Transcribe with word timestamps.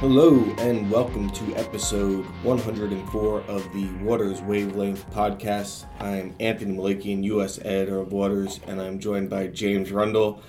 Hello 0.00 0.44
and 0.58 0.90
welcome 0.90 1.30
to 1.30 1.56
episode 1.56 2.24
104 2.42 3.40
of 3.42 3.72
the 3.72 3.88
Waters 4.02 4.42
Wavelength 4.42 5.10
podcast. 5.10 5.86
I'm 6.00 6.34
Anthony 6.38 6.76
Malakian, 6.76 7.24
U.S. 7.24 7.58
editor 7.64 7.98
of 8.00 8.12
Waters, 8.12 8.60
and 8.66 8.80
I'm 8.80 8.98
joined 8.98 9.30
by 9.30 9.46
James 9.46 9.90
Rundle, 9.92 10.42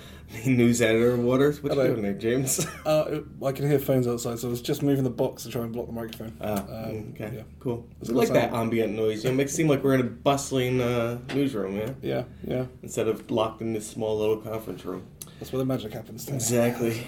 the 0.44 0.50
news 0.50 0.82
editor 0.82 1.12
of 1.12 1.20
Waters. 1.20 1.62
What 1.62 1.72
you 1.72 1.78
Hello. 1.80 1.90
doing 1.94 2.02
there, 2.02 2.12
James? 2.14 2.66
Uh, 2.86 3.20
I 3.44 3.52
can 3.52 3.68
hear 3.68 3.78
phones 3.78 4.06
outside, 4.06 4.38
so 4.38 4.48
I 4.48 4.50
was 4.50 4.60
just 4.62 4.82
moving 4.82 5.04
the 5.04 5.10
box 5.10 5.44
to 5.44 5.50
try 5.50 5.62
and 5.62 5.72
block 5.72 5.86
the 5.86 5.92
microphone. 5.92 6.36
Ah, 6.42 6.64
Um, 6.64 7.12
okay, 7.14 7.32
yeah. 7.36 7.42
cool. 7.60 7.86
Does 8.00 8.08
We 8.10 8.14
it 8.14 8.18
like 8.18 8.28
that 8.30 8.52
ambient 8.52 8.94
noise. 8.94 9.24
It 9.24 9.32
makes 9.34 9.52
it 9.52 9.56
seem 9.56 9.68
like 9.68 9.82
we're 9.82 9.94
in 9.94 10.00
a 10.00 10.04
bustling 10.04 10.80
uh, 10.82 11.18
newsroom, 11.34 11.76
yeah, 11.76 11.90
Yeah, 12.02 12.24
yeah. 12.46 12.64
instead 12.82 13.08
of 13.08 13.30
locked 13.30 13.60
in 13.62 13.72
this 13.72 13.86
small 13.86 14.18
little 14.18 14.36
conference 14.38 14.84
room. 14.84 15.04
That's 15.40 15.52
where 15.52 15.58
the 15.58 15.64
magic 15.66 15.92
happens. 15.94 16.28
Exactly. 16.28 17.06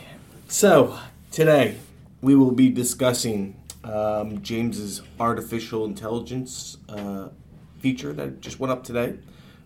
So, 0.48 0.98
today 1.30 1.76
we 2.22 2.34
will 2.34 2.50
be 2.50 2.68
discussing 2.68 3.56
um, 3.84 4.42
James's 4.42 5.02
artificial 5.18 5.84
intelligence 5.84 6.76
uh, 6.88 7.28
feature 7.78 8.12
that 8.12 8.40
just 8.40 8.60
went 8.60 8.70
up 8.70 8.84
today, 8.84 9.18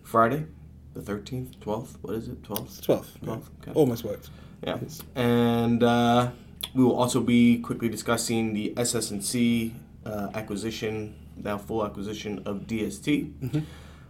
Friday, 0.03 0.45
the 0.93 1.01
13th, 1.01 1.57
12th. 1.57 1.97
What 2.01 2.15
is 2.15 2.27
it? 2.29 2.41
12th? 2.43 2.81
12th. 2.81 3.05
yeah. 3.21 3.29
12th. 3.29 3.43
Okay. 3.61 3.71
Almost 3.73 4.03
worked. 4.03 4.29
Yeah. 4.63 4.79
And 5.15 5.83
uh, 5.83 6.31
we 6.73 6.83
will 6.83 6.95
also 6.95 7.19
be 7.19 7.59
quickly 7.59 7.89
discussing 7.89 8.53
the 8.53 8.73
SS&C 8.77 9.73
uh, 10.05 10.29
acquisition, 10.33 11.15
now 11.35 11.57
full 11.57 11.85
acquisition 11.85 12.41
of 12.45 12.61
DST. 12.67 13.63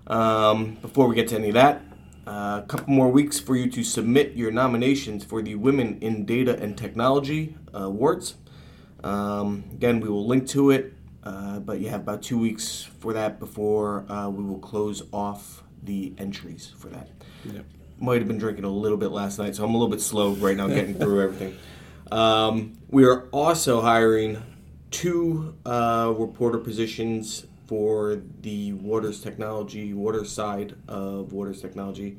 Um, 0.07 0.75
before 0.81 1.07
we 1.07 1.15
get 1.15 1.29
to 1.29 1.35
any 1.35 1.47
of 1.47 1.55
that, 1.55 1.81
uh, 2.27 2.61
a 2.63 2.65
couple 2.67 2.93
more 2.93 3.09
weeks 3.09 3.39
for 3.39 3.55
you 3.55 3.69
to 3.69 3.83
submit 3.83 4.33
your 4.33 4.51
nominations 4.51 5.23
for 5.23 5.41
the 5.41 5.55
Women 5.55 5.97
in 6.01 6.25
Data 6.25 6.57
and 6.59 6.77
Technology 6.77 7.55
uh, 7.64 7.64
Awards. 7.83 8.35
Um, 9.03 9.63
again, 9.73 9.99
we 9.99 10.09
will 10.09 10.25
link 10.25 10.47
to 10.49 10.71
it, 10.71 10.93
uh, 11.23 11.59
but 11.59 11.79
you 11.79 11.89
have 11.89 12.01
about 12.01 12.23
two 12.23 12.37
weeks 12.39 12.83
for 12.99 13.13
that 13.13 13.39
before 13.39 14.05
uh, 14.11 14.29
we 14.29 14.43
will 14.43 14.59
close 14.59 15.03
off 15.11 15.63
the 15.83 16.13
entries 16.17 16.71
for 16.77 16.87
that 16.87 17.09
Yeah. 17.43 17.61
might 17.99 18.17
have 18.17 18.27
been 18.27 18.39
drinking 18.39 18.63
a 18.65 18.69
little 18.69 18.97
bit 18.97 19.11
last 19.11 19.37
night, 19.37 19.55
so 19.55 19.63
I'm 19.63 19.69
a 19.71 19.77
little 19.77 19.89
bit 19.91 20.01
slow 20.01 20.33
right 20.33 20.57
now 20.57 20.67
getting 20.79 20.95
through 20.95 21.21
everything. 21.21 21.55
Um, 22.11 22.73
we 22.89 23.05
are 23.05 23.27
also 23.31 23.81
hiring 23.81 24.41
two 24.91 25.55
uh, 25.65 26.13
reporter 26.17 26.57
positions 26.57 27.45
for 27.67 28.21
the 28.41 28.73
Waters 28.73 29.21
Technology, 29.21 29.93
Waters 29.93 30.31
side 30.31 30.75
of 30.87 31.33
Waters 31.33 31.61
Technology 31.61 32.17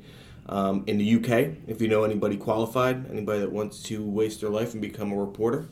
um, 0.49 0.83
in 0.87 0.97
the 0.97 1.15
UK. 1.15 1.53
If 1.67 1.81
you 1.81 1.87
know 1.87 2.03
anybody 2.03 2.37
qualified, 2.37 3.09
anybody 3.11 3.39
that 3.39 3.51
wants 3.51 3.81
to 3.83 4.03
waste 4.03 4.41
their 4.41 4.49
life 4.49 4.73
and 4.73 4.81
become 4.81 5.11
a 5.11 5.15
reporter, 5.17 5.67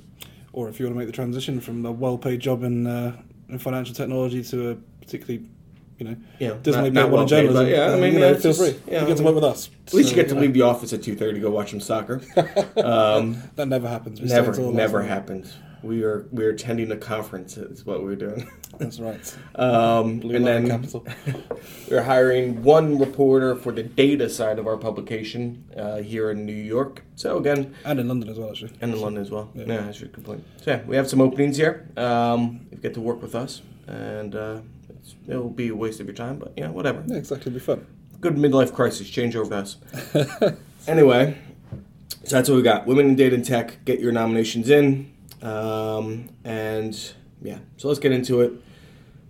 Or 0.53 0.69
if 0.69 0.79
you 0.79 0.85
want 0.85 0.95
to 0.95 0.99
make 0.99 1.07
the 1.07 1.13
transition 1.13 1.59
from 1.59 1.85
a 1.85 1.91
well-paid 1.91 2.39
job 2.39 2.63
in 2.63 2.87
uh, 2.87 3.15
in 3.49 3.59
financial 3.59 3.93
technology 3.93 4.43
to 4.43 4.71
a 4.71 4.75
particularly, 5.01 5.47
you 5.99 6.05
know, 6.07 6.15
know, 6.39 6.57
doesn't 6.63 6.83
not- 6.83 6.93
not 6.93 6.93
that 6.93 7.03
one 7.03 7.05
in 7.05 7.11
well 7.11 7.25
journalism. 7.27 7.65
but 7.65 7.69
yeah, 7.71 7.81
I 7.85 7.93
uh, 7.93 7.97
mean, 7.97 8.13
you 8.13 8.19
know, 8.19 8.33
feel 8.33 8.41
just- 8.53 8.59
free. 8.59 8.91
yeah, 8.91 9.01
you 9.01 9.07
get 9.07 9.17
to 9.17 9.23
work 9.23 9.35
with 9.35 9.43
us. 9.43 9.69
At 9.87 9.93
least 9.93 10.09
So, 10.09 10.15
you 10.15 10.21
get 10.21 10.29
to 10.33 10.39
leave 10.39 10.53
the 10.53 10.61
office 10.63 10.91
at 10.93 11.03
two 11.03 11.15
thirty 11.15 11.35
to 11.35 11.39
go 11.41 11.51
watch 11.51 11.69
some 11.71 11.79
soccer. 11.81 12.21
Um, 12.77 13.37
That 13.55 13.67
never 13.67 13.87
happens. 13.87 14.19
We 14.21 14.27
never, 14.27 14.51
never 14.71 14.99
minute. 15.03 15.09
We 15.85 16.03
are 16.03 16.25
we 16.31 16.43
are 16.45 16.49
attending 16.49 16.91
a 16.91 16.97
conference. 16.97 17.57
Is 17.57 17.85
what 17.85 18.01
we're 18.03 18.15
doing. 18.15 18.49
That's 18.79 18.99
right. 18.99 19.37
Um, 19.55 20.19
Blue 20.19 20.35
and 20.35 20.45
then 20.45 20.67
Capital. 20.67 21.05
we're 21.89 22.03
hiring 22.03 22.61
one 22.63 22.97
reporter 22.99 23.55
for 23.55 23.71
the 23.71 23.83
data 23.83 24.27
side 24.29 24.59
of 24.59 24.67
our 24.67 24.75
publication 24.77 25.63
uh, 25.77 25.97
here 25.97 26.31
in 26.31 26.45
New 26.45 26.51
York. 26.75 27.03
So 27.15 27.37
again, 27.37 27.73
And 27.85 27.99
in 27.99 28.07
London 28.07 28.29
as 28.29 28.37
well, 28.37 28.49
actually. 28.49 28.73
and 28.81 28.93
in 28.93 28.99
London 28.99 29.21
as 29.23 29.31
well. 29.31 29.49
Yeah. 29.53 29.65
Yeah, 29.67 29.87
I 29.87 29.91
should 29.91 30.11
complain. 30.11 30.43
So 30.61 30.71
yeah, 30.71 30.81
we 30.85 30.95
have 30.97 31.07
some 31.09 31.21
openings 31.21 31.55
here. 31.57 31.87
Um, 31.95 32.65
you 32.71 32.77
get 32.79 32.93
to 32.95 33.01
work 33.01 33.21
with 33.21 33.33
us, 33.35 33.61
and 33.87 34.35
uh, 34.35 34.59
it's, 34.89 35.15
it'll 35.27 35.49
be 35.49 35.69
a 35.69 35.75
waste 35.75 35.99
of 36.01 36.07
your 36.07 36.15
time, 36.15 36.37
but 36.39 36.51
yeah, 36.57 36.69
whatever. 36.69 37.01
Yeah, 37.07 37.17
exactly. 37.17 37.51
It'll 37.51 37.59
be 37.59 37.65
fun. 37.65 37.85
Good 38.19 38.35
midlife 38.35 38.73
crisis. 38.73 39.07
Change 39.09 39.35
over 39.37 39.53
us. 39.53 39.77
anyway, 40.87 41.37
so 42.25 42.35
that's 42.35 42.49
what 42.49 42.55
we 42.55 42.61
got. 42.63 42.87
Women 42.87 43.05
in 43.09 43.15
data 43.15 43.35
and 43.35 43.45
tech. 43.45 43.85
Get 43.85 43.99
your 44.01 44.11
nominations 44.11 44.69
in, 44.69 45.11
um, 45.45 46.29
and 46.43 47.13
yeah. 47.41 47.59
So 47.77 47.87
let's 47.87 47.99
get 47.99 48.11
into 48.11 48.41
it. 48.41 48.53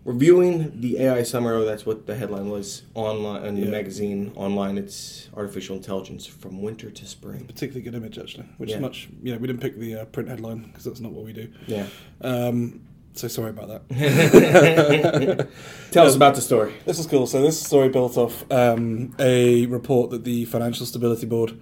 Reviewing 0.05 0.81
the 0.81 0.99
AI 0.99 1.23
summer. 1.23 1.65
That's 1.65 1.83
what 1.85 2.05
the 2.05 2.15
headline 2.15 2.49
was 2.51 2.83
online 2.93 3.43
in 3.45 3.55
the 3.55 3.61
Yeah. 3.61 3.71
magazine. 3.71 4.31
Online, 4.35 4.77
it's 4.77 5.29
artificial 5.35 5.75
intelligence 5.75 6.27
from 6.27 6.61
winter 6.61 6.91
to 6.91 7.05
spring. 7.07 7.45
Particularly 7.45 7.81
good 7.81 7.95
image, 7.95 8.19
actually. 8.19 8.45
Which 8.57 8.69
Yeah. 8.69 8.75
is 8.75 8.81
much. 8.83 9.09
You 9.23 9.33
know, 9.33 9.39
we 9.39 9.47
didn't 9.47 9.61
pick 9.61 9.79
the 9.79 9.95
uh, 9.95 10.05
print 10.05 10.29
headline 10.29 10.59
because 10.67 10.83
that's 10.83 10.99
not 10.99 11.11
what 11.11 11.25
we 11.25 11.33
do. 11.33 11.47
Yeah. 11.65 11.87
Um, 12.21 12.81
so 13.13 13.27
sorry 13.27 13.49
about 13.49 13.87
that. 13.89 15.47
Tell 15.91 16.05
us 16.05 16.15
about 16.15 16.35
the 16.35 16.41
story. 16.41 16.73
This 16.85 16.99
is 16.99 17.07
cool. 17.07 17.25
So 17.25 17.41
this 17.41 17.59
story 17.59 17.89
built 17.89 18.15
off 18.15 18.45
um, 18.51 19.15
a 19.17 19.65
report 19.65 20.11
that 20.11 20.23
the 20.23 20.45
Financial 20.45 20.85
Stability 20.85 21.25
Board 21.25 21.57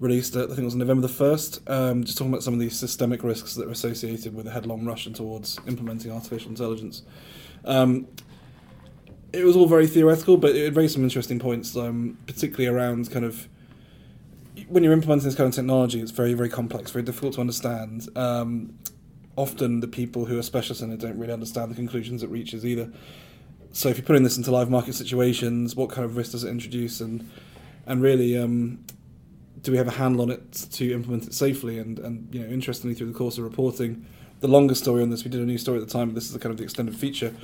released. 0.00 0.36
I 0.36 0.46
think 0.46 0.58
it 0.58 0.64
was 0.64 0.74
November 0.74 1.02
the 1.02 1.12
first. 1.12 1.60
Um, 1.68 2.04
just 2.04 2.18
talking 2.18 2.32
about 2.32 2.42
some 2.42 2.54
of 2.54 2.60
these 2.60 2.76
systemic 2.76 3.22
risks 3.22 3.54
that 3.54 3.68
are 3.68 3.70
associated 3.70 4.34
with 4.34 4.46
a 4.46 4.50
headlong 4.50 4.84
rush 4.84 5.04
towards 5.12 5.60
implementing 5.66 6.10
artificial 6.10 6.50
intelligence. 6.50 7.02
Um, 7.64 8.08
it 9.32 9.44
was 9.44 9.54
all 9.54 9.66
very 9.66 9.86
theoretical, 9.86 10.36
but 10.36 10.56
it 10.56 10.74
raised 10.74 10.94
some 10.94 11.04
interesting 11.04 11.38
points, 11.38 11.76
um, 11.76 12.18
particularly 12.26 12.66
around 12.66 13.10
kind 13.10 13.24
of 13.24 13.48
when 14.68 14.82
you're 14.82 14.92
implementing 14.92 15.26
this 15.26 15.36
kind 15.36 15.48
of 15.48 15.54
technology. 15.54 16.00
It's 16.00 16.10
very, 16.10 16.34
very 16.34 16.48
complex, 16.48 16.90
very 16.90 17.04
difficult 17.04 17.34
to 17.34 17.40
understand. 17.40 18.08
Um, 18.16 18.78
often, 19.36 19.80
the 19.80 19.88
people 19.88 20.24
who 20.24 20.38
are 20.38 20.42
specialists 20.42 20.82
in 20.82 20.90
it 20.90 20.98
don't 20.98 21.18
really 21.18 21.32
understand 21.32 21.70
the 21.70 21.76
conclusions 21.76 22.22
it 22.22 22.30
reaches 22.30 22.66
either 22.66 22.90
so 23.72 23.88
if 23.88 23.96
you're 23.96 24.04
putting 24.04 24.22
this 24.22 24.36
into 24.36 24.50
live 24.50 24.70
market 24.70 24.94
situations, 24.94 25.76
what 25.76 25.90
kind 25.90 26.04
of 26.04 26.16
risk 26.16 26.32
does 26.32 26.44
it 26.44 26.50
introduce, 26.50 27.00
and 27.00 27.28
and 27.86 28.02
really, 28.02 28.36
um, 28.36 28.84
do 29.62 29.72
we 29.72 29.78
have 29.78 29.88
a 29.88 29.92
handle 29.92 30.22
on 30.22 30.30
it 30.30 30.52
to 30.52 30.92
implement 30.92 31.26
it 31.26 31.34
safely? 31.34 31.78
And 31.78 31.98
and 31.98 32.34
you 32.34 32.42
know, 32.42 32.48
interestingly, 32.48 32.94
through 32.94 33.08
the 33.08 33.18
course 33.18 33.38
of 33.38 33.44
reporting, 33.44 34.06
the 34.40 34.48
longer 34.48 34.74
story 34.74 35.02
on 35.02 35.10
this, 35.10 35.24
we 35.24 35.30
did 35.30 35.40
a 35.40 35.44
new 35.44 35.58
story 35.58 35.80
at 35.80 35.86
the 35.86 35.92
time, 35.92 36.08
but 36.08 36.14
this 36.14 36.24
is 36.24 36.32
the 36.32 36.38
kind 36.38 36.50
of 36.50 36.56
the 36.56 36.64
extended 36.64 36.96
feature. 36.96 37.34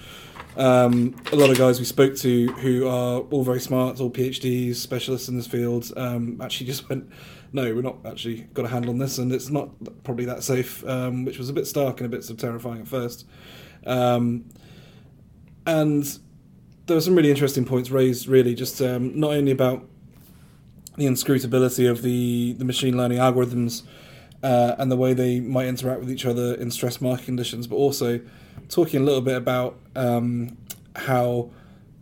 Um, 0.56 1.14
a 1.30 1.36
lot 1.36 1.50
of 1.50 1.58
guys 1.58 1.78
we 1.78 1.84
spoke 1.84 2.16
to 2.16 2.46
who 2.52 2.88
are 2.88 3.20
all 3.20 3.44
very 3.44 3.60
smart, 3.60 4.00
all 4.00 4.10
PhDs, 4.10 4.76
specialists 4.76 5.28
in 5.28 5.36
this 5.36 5.46
field, 5.46 5.92
um, 5.96 6.40
actually 6.40 6.66
just 6.66 6.88
went, 6.88 7.10
no, 7.52 7.74
we're 7.74 7.82
not 7.82 7.98
actually 8.06 8.42
got 8.54 8.64
a 8.64 8.68
handle 8.68 8.90
on 8.90 8.98
this, 8.98 9.18
and 9.18 9.32
it's 9.32 9.50
not 9.50 9.70
probably 10.04 10.24
that 10.24 10.42
safe, 10.42 10.86
um, 10.86 11.24
which 11.24 11.38
was 11.38 11.50
a 11.50 11.52
bit 11.52 11.66
stark 11.66 12.00
and 12.00 12.06
a 12.06 12.08
bit 12.08 12.24
sort 12.24 12.38
of 12.38 12.40
terrifying 12.40 12.80
at 12.80 12.88
first. 12.88 13.26
Um, 13.84 14.46
and 15.66 16.18
there 16.86 16.96
were 16.96 17.00
some 17.00 17.14
really 17.14 17.30
interesting 17.30 17.66
points 17.66 17.90
raised, 17.90 18.26
really, 18.26 18.54
just 18.54 18.80
um, 18.80 19.18
not 19.18 19.32
only 19.32 19.52
about 19.52 19.86
the 20.96 21.06
inscrutability 21.06 21.86
of 21.86 22.02
the, 22.02 22.54
the 22.54 22.64
machine 22.64 22.96
learning 22.96 23.18
algorithms 23.18 23.82
uh, 24.42 24.74
and 24.78 24.90
the 24.90 24.96
way 24.96 25.14
they 25.14 25.40
might 25.40 25.66
interact 25.66 26.00
with 26.00 26.10
each 26.10 26.24
other 26.24 26.54
in 26.54 26.70
stress 26.70 27.00
market 27.00 27.24
conditions, 27.24 27.66
but 27.66 27.76
also 27.76 28.20
talking 28.68 29.00
a 29.00 29.04
little 29.04 29.20
bit 29.20 29.36
about 29.36 29.78
um, 29.94 30.56
how 30.94 31.50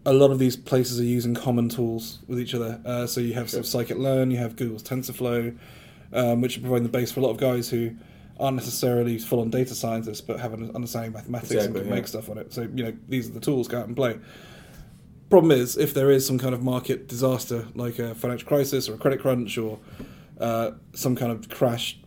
a 0.07 0.13
lot 0.13 0.31
of 0.31 0.39
these 0.39 0.57
places 0.57 1.01
are 1.01 1.05
using 1.05 1.35
common 1.35 1.69
tools 1.69 2.19
with 2.27 2.39
each 2.39 2.55
other. 2.55 2.81
Uh, 2.85 3.07
so 3.07 3.21
you 3.21 3.35
have 3.35 3.51
sort 3.51 3.65
of 3.65 3.71
scikit-learn, 3.71 4.31
you 4.31 4.37
have 4.37 4.57
Google's 4.57 4.83
TensorFlow, 4.83 5.57
um, 6.13 6.41
which 6.41 6.59
are 6.59 6.61
providing 6.61 6.85
the 6.85 6.89
base 6.91 7.11
for 7.11 7.21
a 7.21 7.23
lot 7.23 7.31
of 7.31 7.39
guys 7.39 7.71
who 7.71 7.95
aren't 8.39 8.57
necessarily 8.57 9.19
full-on 9.19 9.51
data 9.51 9.75
scientists, 9.75 10.21
but 10.21 10.41
have 10.41 10.53
an 10.53 10.71
understanding 10.75 11.09
of 11.09 11.15
mathematics 11.15 11.65
and 11.65 11.75
can 11.75 11.87
yeah. 11.87 11.95
make 11.95 12.07
stuff 12.07 12.29
on 12.29 12.39
it. 12.39 12.53
So 12.53 12.63
you 12.75 12.85
know 12.85 12.93
these 13.09 13.29
are 13.29 13.33
the 13.33 13.41
tools 13.41 13.69
go 13.69 13.79
out 13.79 13.87
and 13.87 13.97
play. 13.97 14.19
Problem 15.31 15.53
is, 15.53 15.77
if 15.77 15.95
there 15.95 16.11
is 16.11 16.27
some 16.27 16.39
kind 16.39 16.55
of 16.55 16.63
market 16.63 17.09
disaster, 17.09 17.67
like 17.75 17.99
a 17.99 18.15
financial 18.15 18.47
crisis 18.47 18.89
or 18.89 18.95
a 18.95 18.99
credit 18.99 19.21
crunch 19.21 19.57
or 19.59 19.79
uh, 20.41 20.73
some 20.95 21.17
kind 21.17 21.33
of 21.33 21.49
crash, 21.49 21.99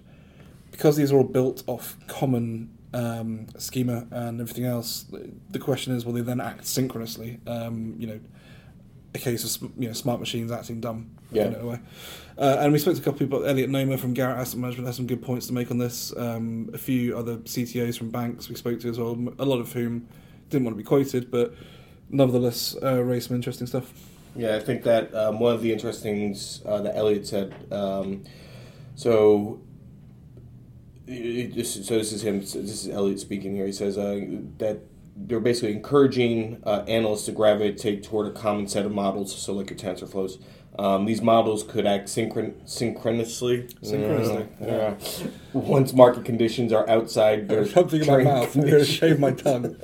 because 0.71 0.95
these 0.95 1.11
are 1.11 1.17
all 1.17 1.23
built 1.23 1.63
off 1.67 1.97
common 2.07 2.69
um, 2.93 3.47
schema 3.57 4.07
and 4.11 4.39
everything 4.39 4.65
else, 4.65 5.05
the- 5.49 5.59
question 5.59 5.93
is, 5.95 6.05
will 6.05 6.13
they 6.13 6.21
then 6.21 6.39
act 6.39 6.65
synchronously? 6.65 7.39
Um, 7.47 7.95
you 7.97 8.07
know, 8.07 8.19
a 9.15 9.19
case 9.19 9.43
of 9.61 9.71
you 9.77 9.87
know 9.87 9.93
smart 9.93 10.19
machines 10.19 10.51
acting 10.51 10.79
dumb. 10.79 11.11
Yeah. 11.31 11.47
In 11.47 11.55
a 11.55 11.65
way. 11.65 11.79
Uh, 12.37 12.57
and 12.59 12.71
we 12.71 12.79
spoke 12.79 12.95
to 12.95 13.01
a 13.01 13.03
couple 13.03 13.15
of 13.15 13.19
people. 13.19 13.45
Elliot 13.45 13.69
Noma 13.69 13.97
from 13.97 14.13
Garrett 14.13 14.37
Asset 14.37 14.59
Management 14.59 14.87
has 14.87 14.95
some 14.95 15.07
good 15.07 15.21
points 15.21 15.47
to 15.47 15.53
make 15.53 15.71
on 15.71 15.77
this. 15.77 16.15
Um, 16.15 16.69
a 16.73 16.77
few 16.77 17.17
other 17.17 17.37
CTOs 17.37 17.97
from 17.97 18.11
banks 18.11 18.47
we 18.47 18.55
spoke 18.55 18.79
to 18.81 18.89
as 18.89 18.97
well. 18.97 19.17
a 19.39 19.43
lot 19.43 19.59
of 19.59 19.73
whom 19.73 20.07
didn't 20.49 20.63
want 20.63 20.77
to 20.77 20.81
be 20.81 20.87
quoted, 20.87 21.29
but 21.29 21.53
nevertheless 22.09 22.75
uh, 22.81 23.01
raised 23.03 23.27
some 23.27 23.35
interesting 23.35 23.67
stuff. 23.67 23.91
Yeah, 24.35 24.55
I 24.55 24.59
think 24.59 24.83
that 24.83 25.13
um, 25.15 25.39
one 25.39 25.55
of 25.55 25.61
the 25.61 25.73
interesting 25.73 26.15
things 26.15 26.61
uh, 26.65 26.81
that 26.81 26.95
Elliot 26.95 27.27
said. 27.27 27.55
Um, 27.71 28.23
so, 28.95 29.61
it, 31.07 31.55
this, 31.55 31.73
so 31.85 31.97
this 31.97 32.11
is 32.11 32.23
him. 32.23 32.39
This 32.39 32.55
is 32.55 32.89
Elliot 32.89 33.19
speaking 33.19 33.55
here. 33.55 33.65
He 33.65 33.71
says 33.71 33.97
uh, 33.97 34.19
that 34.57 34.81
they're 35.15 35.39
basically 35.39 35.71
encouraging 35.71 36.61
uh, 36.63 36.83
analysts 36.87 37.25
to 37.25 37.31
gravitate 37.31 38.03
toward 38.03 38.27
a 38.27 38.31
common 38.31 38.67
set 38.67 38.85
of 38.85 38.91
models, 38.91 39.35
so 39.35 39.53
like 39.53 39.69
your 39.71 39.79
TensorFlows, 39.79 40.39
Um, 40.79 41.05
these 41.05 41.21
models 41.23 41.63
could 41.63 41.87
act 41.87 42.07
synchron- 42.07 42.53
synchronously. 42.65 43.67
Synchronously, 43.81 44.45
Yeah. 44.61 44.93
Once 45.53 45.91
market 45.93 46.23
conditions 46.23 46.71
are 46.71 46.87
outside 46.87 47.49
their 47.49 47.65
Something 47.65 48.01
in 48.01 48.07
my 48.07 48.23
mouth. 48.23 48.55
I'm 48.55 48.61
going 48.61 48.73
to 48.73 48.85
shave 48.85 49.19
my 49.19 49.31
tongue. 49.31 49.75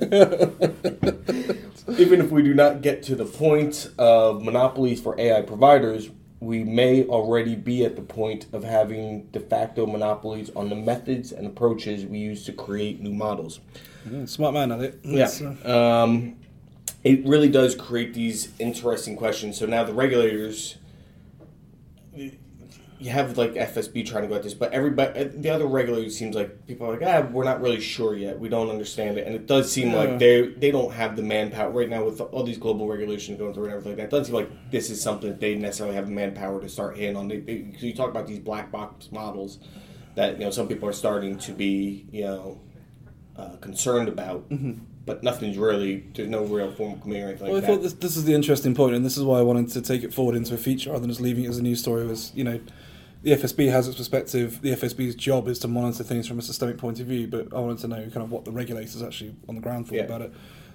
Even 1.98 2.20
if 2.20 2.30
we 2.30 2.42
do 2.42 2.54
not 2.54 2.80
get 2.80 3.02
to 3.04 3.16
the 3.16 3.24
point 3.24 3.90
of 3.98 4.42
monopolies 4.42 5.00
for 5.00 5.18
AI 5.20 5.42
providers, 5.42 6.10
we 6.40 6.62
may 6.64 7.04
already 7.04 7.54
be 7.56 7.84
at 7.84 7.96
the 7.96 8.02
point 8.02 8.46
of 8.52 8.62
having 8.64 9.24
de 9.32 9.40
facto 9.40 9.86
monopolies 9.86 10.50
on 10.54 10.68
the 10.68 10.76
methods 10.76 11.32
and 11.32 11.46
approaches 11.46 12.04
we 12.06 12.18
use 12.18 12.44
to 12.44 12.52
create 12.52 13.00
new 13.00 13.12
models. 13.12 13.60
Yeah, 14.10 14.26
Smart 14.26 14.54
man, 14.54 14.70
Elliot. 14.72 15.00
Yeah. 15.02 15.28
Uh, 15.64 16.02
Um, 16.04 16.36
it 17.02 17.26
really 17.26 17.48
does 17.48 17.74
create 17.74 18.14
these 18.14 18.48
interesting 18.58 19.16
questions. 19.16 19.58
So 19.58 19.66
now 19.66 19.84
the 19.84 19.92
regulators, 19.94 20.76
you 22.16 23.10
have 23.10 23.36
like 23.36 23.54
FSB 23.54 24.06
trying 24.06 24.22
to 24.22 24.28
go 24.28 24.36
at 24.36 24.42
this, 24.44 24.54
but 24.54 24.72
everybody, 24.72 25.24
the 25.24 25.50
other 25.50 25.66
regulators 25.66 26.16
seems 26.16 26.34
like 26.36 26.66
people 26.66 26.86
are 26.86 26.92
like, 26.98 27.02
ah, 27.02 27.28
we're 27.30 27.44
not 27.44 27.60
really 27.60 27.80
sure 27.80 28.14
yet. 28.16 28.38
We 28.38 28.48
don't 28.48 28.70
understand 28.70 29.18
it, 29.18 29.26
and 29.26 29.34
it 29.34 29.46
does 29.46 29.70
seem 29.70 29.90
Yeah. 29.90 29.96
like 29.96 30.18
they 30.20 30.46
they 30.48 30.70
don't 30.70 30.92
have 30.92 31.16
the 31.16 31.22
manpower 31.22 31.70
right 31.70 31.88
now 31.88 32.04
with 32.04 32.20
all 32.20 32.44
these 32.44 32.56
global 32.58 32.86
regulations 32.88 33.38
going 33.38 33.52
through 33.52 33.64
and 33.64 33.72
everything 33.72 33.92
like 33.92 33.96
that. 33.98 34.04
It 34.04 34.10
doesn't 34.10 34.26
seem 34.26 34.34
like 34.34 34.70
this 34.70 34.90
is 34.90 35.02
something 35.02 35.28
that 35.28 35.40
they 35.40 35.54
necessarily 35.56 35.96
have 35.96 36.06
the 36.06 36.12
manpower 36.12 36.60
to 36.60 36.68
start 36.68 36.96
hitting 36.96 37.16
on. 37.16 37.28
They, 37.28 37.40
they, 37.40 37.74
so 37.78 37.86
you 37.86 37.94
talk 37.94 38.10
about 38.10 38.26
these 38.26 38.38
black 38.38 38.70
box 38.70 39.10
models 39.10 39.58
that 40.14 40.38
you 40.38 40.44
know 40.44 40.50
some 40.50 40.68
people 40.68 40.88
are 40.88 40.92
starting 40.94 41.36
to 41.38 41.52
be 41.52 42.06
you 42.12 42.24
know 42.24 42.60
uh, 43.36 43.56
concerned 43.56 44.08
about, 44.08 44.46
but 45.06 45.22
nothing's 45.22 45.58
really 45.58 46.04
there's 46.14 46.28
no 46.28 46.44
real 46.44 46.70
formal 46.72 46.96
committee 46.98 47.22
or 47.22 47.28
anything 47.28 47.46
Well, 47.48 47.56
I 47.56 47.60
like 47.60 47.66
thought 47.68 47.82
this, 47.82 47.92
this 47.94 48.16
is 48.16 48.24
the 48.24 48.34
interesting 48.34 48.74
point, 48.74 48.94
and 48.94 49.04
this 49.04 49.16
is 49.16 49.22
why 49.24 49.38
I 49.38 49.42
wanted 49.42 49.68
to 49.70 49.82
take 49.82 50.02
it 50.02 50.14
forward 50.14 50.34
into 50.36 50.54
a 50.54 50.56
feature 50.58 50.90
rather 50.90 51.00
than 51.02 51.10
just 51.10 51.20
leaving 51.20 51.44
it 51.44 51.48
as 51.48 51.58
a 51.58 51.62
news 51.62 51.80
story. 51.80 52.06
Was 52.06 52.32
you 52.34 52.44
know, 52.44 52.60
the 53.22 53.32
FSB 53.32 53.70
has 53.70 53.86
its 53.88 53.96
perspective. 53.96 54.60
The 54.62 54.72
FSB's 54.72 55.14
job 55.14 55.48
is 55.48 55.58
to 55.60 55.68
monitor 55.68 56.04
things 56.04 56.26
from 56.26 56.38
a 56.38 56.42
systemic 56.42 56.78
point 56.78 57.00
of 57.00 57.06
view, 57.06 57.26
but 57.26 57.52
I 57.54 57.60
wanted 57.60 57.78
to 57.78 57.88
know 57.88 57.96
kind 58.02 58.18
of 58.24 58.30
what 58.30 58.44
the 58.44 58.52
regulators 58.52 59.02
actually 59.02 59.34
on 59.48 59.54
the 59.54 59.60
ground 59.60 59.88
thought 59.88 59.96
Yeah. 59.96 60.02
about 60.04 60.22
it. 60.22 60.32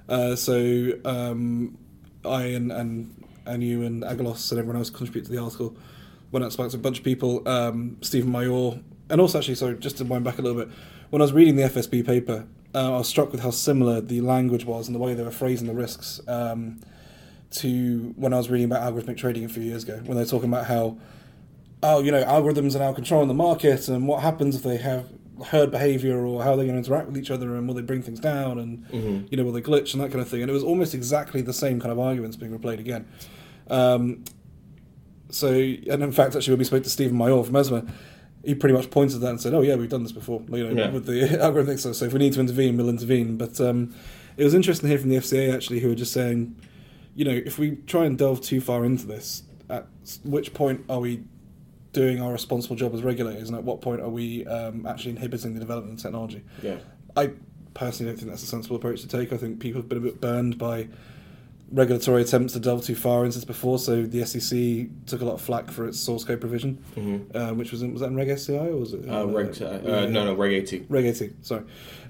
Uh, 0.07 0.35
so 0.35 0.91
um, 1.05 1.77
I 2.25 2.43
and, 2.45 2.71
and 2.71 3.23
and 3.45 3.63
you 3.63 3.83
and 3.83 4.03
Agalos 4.03 4.51
and 4.51 4.59
everyone 4.59 4.77
else 4.77 4.89
contribute 4.89 5.25
to 5.25 5.31
the 5.31 5.39
article. 5.41 5.75
Went 6.31 6.43
out 6.43 6.47
and 6.47 6.53
spoke 6.53 6.69
to 6.71 6.77
a 6.77 6.79
bunch 6.79 6.99
of 6.99 7.03
people. 7.03 7.47
Um, 7.47 7.97
Steven 8.01 8.31
Maijoor, 8.31 8.83
and 9.09 9.19
also 9.19 9.39
actually, 9.39 9.55
sorry, 9.55 9.75
just 9.77 9.97
to 9.97 10.03
wind 10.05 10.23
back 10.23 10.37
a 10.37 10.41
little 10.43 10.63
bit. 10.63 10.71
When 11.09 11.21
I 11.21 11.25
was 11.25 11.33
reading 11.33 11.55
the 11.55 11.63
FSB 11.63 12.05
paper, 12.05 12.45
uh, 12.75 12.93
I 12.95 12.97
was 12.99 13.07
struck 13.07 13.31
with 13.31 13.41
how 13.41 13.51
similar 13.51 13.99
the 14.01 14.21
language 14.21 14.65
was 14.65 14.87
and 14.87 14.95
the 14.95 14.99
way 14.99 15.13
they 15.13 15.23
were 15.23 15.31
phrasing 15.31 15.67
the 15.67 15.73
risks 15.73 16.21
um, 16.27 16.79
to 17.51 18.13
when 18.15 18.33
I 18.33 18.37
was 18.37 18.49
reading 18.49 18.65
about 18.65 18.81
algorithmic 18.93 19.17
trading 19.17 19.43
a 19.45 19.49
few 19.49 19.63
years 19.63 19.83
ago. 19.83 20.01
When 20.05 20.15
they're 20.17 20.25
talking 20.25 20.49
about 20.49 20.65
how, 20.67 20.97
oh, 21.81 22.01
you 22.01 22.11
know, 22.11 22.23
algorithms 22.23 22.75
are 22.75 22.79
now 22.79 22.93
controlling 22.93 23.27
the 23.27 23.33
market, 23.33 23.87
and 23.87 24.07
what 24.07 24.21
happens 24.21 24.55
if 24.55 24.63
they 24.63 24.77
have 24.77 25.09
herd 25.47 25.71
behavior, 25.71 26.17
or 26.19 26.43
how 26.43 26.55
they're 26.55 26.65
going 26.65 26.81
to 26.81 26.87
interact 26.89 27.07
with 27.07 27.17
each 27.17 27.31
other, 27.31 27.55
and 27.55 27.67
will 27.67 27.73
they 27.75 27.81
bring 27.81 28.01
things 28.03 28.19
down, 28.19 28.59
and 28.59 28.85
Mhm. 28.89 29.31
you 29.31 29.37
know, 29.37 29.43
will 29.45 29.53
they 29.53 29.61
glitch 29.61 29.93
and 29.93 30.03
that 30.03 30.11
kind 30.11 30.21
of 30.21 30.27
thing. 30.27 30.41
And 30.41 30.49
it 30.51 30.53
was 30.53 30.63
almost 30.63 30.93
exactly 30.93 31.41
the 31.41 31.53
same 31.53 31.79
kind 31.79 31.91
of 31.91 31.97
arguments 31.99 32.35
being 32.37 32.51
replayed 32.57 32.79
again. 32.79 33.05
Um, 33.69 34.23
so, 35.29 35.47
and 35.51 36.03
in 36.03 36.11
fact, 36.11 36.35
actually, 36.35 36.53
when 36.53 36.59
we 36.59 36.65
spoke 36.65 36.83
to 36.83 36.89
Steven 36.89 37.17
Maijoor 37.17 37.45
from 37.45 37.55
ESMA, 37.55 37.85
he 38.43 38.55
pretty 38.55 38.73
much 38.75 38.89
pointed 38.89 39.19
that 39.19 39.29
and 39.29 39.41
said, 39.41 39.53
"Oh 39.53 39.61
yeah, 39.61 39.75
we've 39.75 39.89
done 39.89 40.03
this 40.03 40.11
before. 40.11 40.41
You 40.49 40.69
know, 40.69 40.81
Yeah. 40.83 40.91
with 40.91 41.05
the 41.05 41.11
algorithmic 41.41 41.79
stuff. 41.79 41.95
So 41.95 42.05
if 42.05 42.13
we 42.13 42.19
need 42.19 42.33
to 42.33 42.39
intervene, 42.39 42.77
we'll 42.77 42.89
intervene." 42.89 43.37
But 43.37 43.59
um, 43.61 43.93
it 44.37 44.43
was 44.43 44.53
interesting 44.53 44.87
to 44.87 44.89
hear 44.91 44.99
from 44.99 45.09
the 45.09 45.17
FCA 45.17 45.53
actually, 45.53 45.79
who 45.81 45.89
were 45.89 45.95
just 45.95 46.13
saying, 46.13 46.55
you 47.15 47.25
know, 47.25 47.31
if 47.45 47.59
we 47.59 47.75
try 47.87 48.05
and 48.05 48.17
delve 48.17 48.41
too 48.41 48.61
far 48.61 48.85
into 48.85 49.05
this, 49.05 49.43
at 49.69 49.87
which 50.23 50.53
point 50.53 50.85
are 50.89 50.99
we 50.99 51.23
doing 51.91 52.21
our 52.21 52.31
responsible 52.31 52.75
job 52.75 52.93
as 52.93 53.01
regulators, 53.03 53.49
and 53.49 53.57
at 53.57 53.63
what 53.63 53.81
point 53.81 53.99
are 54.01 54.09
we 54.09 54.45
um, 54.45 54.85
actually 54.85 55.11
inhibiting 55.11 55.53
the 55.55 55.59
development 55.59 55.97
of 55.99 56.01
technology? 56.03 56.43
Yeah. 56.61 56.77
I 57.17 57.31
personally 57.73 58.11
don't 58.11 58.17
think 58.17 58.29
that's 58.29 58.43
a 58.43 58.47
sensible 58.47 58.75
approach 58.77 59.01
to 59.01 59.07
take. 59.07 59.33
I 59.33 59.37
think 59.37 59.59
people 59.59 59.81
have 59.81 59.89
been 59.89 59.97
a 59.97 60.01
bit 60.01 60.21
burned 60.21 60.57
by 60.57 60.87
regulatory 61.71 62.21
attempts 62.23 62.53
to 62.53 62.59
delve 62.59 62.83
too 62.83 62.95
far 62.95 63.25
into 63.25 63.37
this 63.37 63.45
before. 63.45 63.77
So 63.79 64.03
the 64.03 64.25
SEC 64.25 64.87
took 65.05 65.21
a 65.21 65.25
lot 65.25 65.33
of 65.33 65.41
flack 65.41 65.69
for 65.69 65.87
its 65.87 65.99
source 65.99 66.23
code 66.23 66.39
provision, 66.39 66.83
Mm-hmm. 66.95 67.37
um, 67.37 67.57
which 67.57 67.71
was 67.71 67.81
in, 67.81 67.91
was 67.91 68.01
that 68.01 68.07
in 68.07 68.15
Reg 68.15 68.29
SCI 68.29 68.53
or 68.55 68.77
was 68.77 68.93
it? 68.93 69.07
Uh, 69.07 69.25
reg, 69.27 69.61
uh, 69.61 69.65
uh, 69.65 70.05
no, 70.09 70.25
no, 70.25 70.33
Reg 70.33 70.73
AT. 70.73 70.81
Reg 70.89 71.05
AT, 71.05 71.29
sorry. 71.43 71.63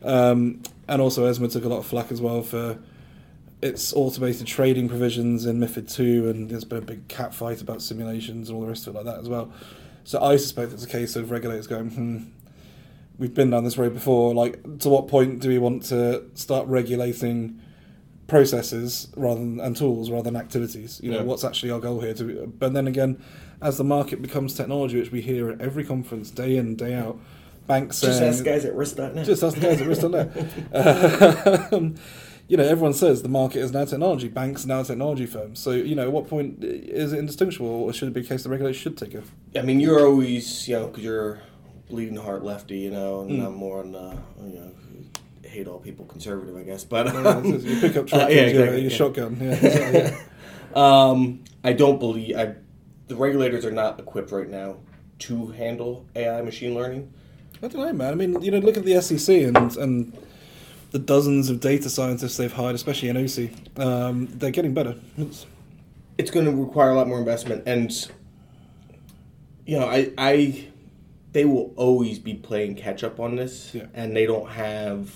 Um, 0.03 0.61
and 0.88 1.01
also 1.01 1.25
ESMA 1.25 1.50
took 1.50 1.65
a 1.65 1.69
lot 1.69 1.79
of 1.79 1.85
flack 1.85 2.11
as 2.11 2.21
well 2.21 2.41
for 2.41 2.79
its 3.61 3.91
automated 3.94 4.47
trading 4.47 4.88
provisions 4.88 5.45
in 5.45 5.59
MIFID 5.59 5.94
2, 5.94 6.29
and 6.29 6.50
there's 6.50 6.63
been 6.63 6.77
a 6.77 6.81
big 6.81 7.07
cat 7.09 7.33
fight 7.33 7.61
about 7.61 7.81
simulations 7.81 8.50
and 8.50 8.56
all 8.56 8.61
the 8.61 8.69
rest 8.69 8.88
of 8.88 8.95
it 8.95 8.97
like 8.97 9.06
that 9.06 9.19
as 9.19 9.27
well. 9.27 9.51
So 10.06 10.21
I 10.23 10.38
suspect 10.38 10.71
it's 10.71 10.85
a 10.85 10.88
case 10.88 11.17
of 11.17 11.29
regulators 11.29 11.67
going, 11.67 11.89
hmm, 11.89 12.17
we've 13.17 13.33
been 13.33 13.50
down 13.50 13.65
this 13.65 13.77
road 13.77 13.94
before. 13.94 14.33
Like, 14.33 14.79
to 14.79 14.88
what 14.89 15.09
point 15.09 15.41
do 15.41 15.50
we 15.50 15.57
want 15.59 15.83
to 15.88 16.23
start 16.35 16.67
regulating 16.67 17.59
processes 18.29 19.07
rather 19.15 19.39
than 19.39 19.59
and 19.59 19.75
tools 19.75 20.09
rather 20.09 20.23
than 20.23 20.35
activities? 20.35 20.99
You 21.03 21.11
know, 21.11 21.17
Yeah. 21.17 21.23
what's 21.23 21.43
actually 21.43 21.71
our 21.71 21.79
goal 21.79 21.99
here? 22.01 22.13
To, 22.13 22.51
but 22.59 22.73
then 22.73 22.87
again, 22.87 23.17
as 23.61 23.77
the 23.77 23.83
market 23.83 24.21
becomes 24.21 24.53
technology, 24.53 24.99
which 24.99 25.11
we 25.11 25.21
hear 25.21 25.49
at 25.49 25.59
every 25.61 25.83
conference, 25.83 26.31
day 26.31 26.55
in 26.57 26.75
day 26.75 26.93
out, 26.95 27.17
banks 27.67 28.01
Just 28.01 28.19
saying, 28.19 28.33
ask 28.33 28.43
guys 28.43 28.65
at 28.65 28.73
risk.net. 28.75 29.25
just 29.25 29.43
ask 29.43 29.59
guys 29.59 29.81
at 29.81 29.87
risk.net. 29.87 30.29
um, 31.73 31.95
you 32.47 32.57
know, 32.57 32.63
everyone 32.63 32.93
says 32.93 33.21
the 33.21 33.29
market 33.29 33.59
is 33.59 33.71
now 33.71 33.85
technology. 33.85 34.27
Banks 34.27 34.65
are 34.65 34.69
now 34.69 34.81
technology 34.81 35.27
firms. 35.27 35.59
So, 35.59 35.71
you 35.71 35.93
know, 35.95 36.03
at 36.03 36.11
what 36.11 36.27
point 36.27 36.63
is 36.63 37.13
it 37.13 37.19
indistinguishable, 37.19 37.69
or 37.69 37.93
should 37.93 38.07
it 38.07 38.13
be 38.13 38.21
a 38.21 38.23
case 38.23 38.41
the 38.43 38.49
regulators 38.49 38.77
should 38.81 38.97
take 38.97 39.13
a 39.13 39.21
I 39.55 39.61
mean, 39.61 39.79
you're 39.79 40.03
always, 40.05 40.67
you 40.67 40.75
know, 40.75 40.87
because 40.87 41.03
you're 41.03 41.39
bleeding 41.89 42.15
heart 42.15 42.43
lefty, 42.43 42.79
you 42.79 42.89
know, 42.91 43.21
and 43.21 43.31
Mm. 43.31 43.45
I'm 43.47 43.53
more 43.55 43.79
on 43.81 43.91
the, 43.91 44.17
you 44.43 44.59
know, 44.59 44.71
hate 45.49 45.67
all 45.67 45.79
people 45.79 46.05
conservative, 46.05 46.55
I 46.55 46.63
guess. 46.63 46.83
But 46.83 47.07
you 47.45 47.79
pick 47.81 47.95
up 47.97 48.05
Uh, 48.13 48.27
yeah, 48.29 48.41
exactly, 48.41 48.81
your 48.81 48.91
yeah. 48.91 48.97
shotgun? 48.97 49.37
Yeah, 49.41 49.51
exactly, 49.53 49.99
yeah. 50.01 50.19
um, 50.75 51.43
I 51.63 51.73
don't 51.73 51.99
believe 51.99 52.37
I, 52.37 52.55
the 53.07 53.15
regulators 53.15 53.65
are 53.65 53.71
not 53.71 53.99
equipped 53.99 54.31
right 54.31 54.49
now 54.49 54.77
to 55.19 55.47
handle 55.47 56.05
AI 56.15 56.41
machine 56.41 56.73
learning. 56.75 57.11
I 57.61 57.67
don't 57.67 57.81
know, 57.85 57.91
man. 57.93 58.11
I 58.13 58.15
mean, 58.15 58.41
you 58.41 58.51
know, 58.51 58.59
look 58.59 58.77
at 58.77 58.85
the 58.85 59.01
SEC 59.01 59.35
and 59.43 59.75
and 59.77 60.17
the 60.91 60.99
dozens 60.99 61.49
of 61.49 61.59
data 61.59 61.89
scientists 61.89 62.37
they've 62.37 62.51
hired, 62.53 62.73
especially 62.75 63.09
in 63.09 63.17
OC. 63.17 63.51
Um, 63.79 64.27
they're 64.31 64.49
getting 64.51 64.73
better. 64.73 64.95
It's- 65.17 65.45
it's 66.17 66.31
going 66.31 66.45
to 66.45 66.51
require 66.51 66.89
a 66.89 66.95
lot 66.95 67.07
more 67.07 67.17
investment 67.17 67.63
and 67.65 68.09
you 69.65 69.79
know 69.79 69.85
i 69.87 70.11
i 70.18 70.68
they 71.31 71.45
will 71.45 71.71
always 71.77 72.19
be 72.19 72.33
playing 72.33 72.75
catch 72.75 73.06
up 73.06 73.21
on 73.21 73.37
this 73.37 73.71
Yeah. 73.73 73.85
and 73.94 74.13
they 74.18 74.25
don't 74.25 74.49
have 74.49 75.09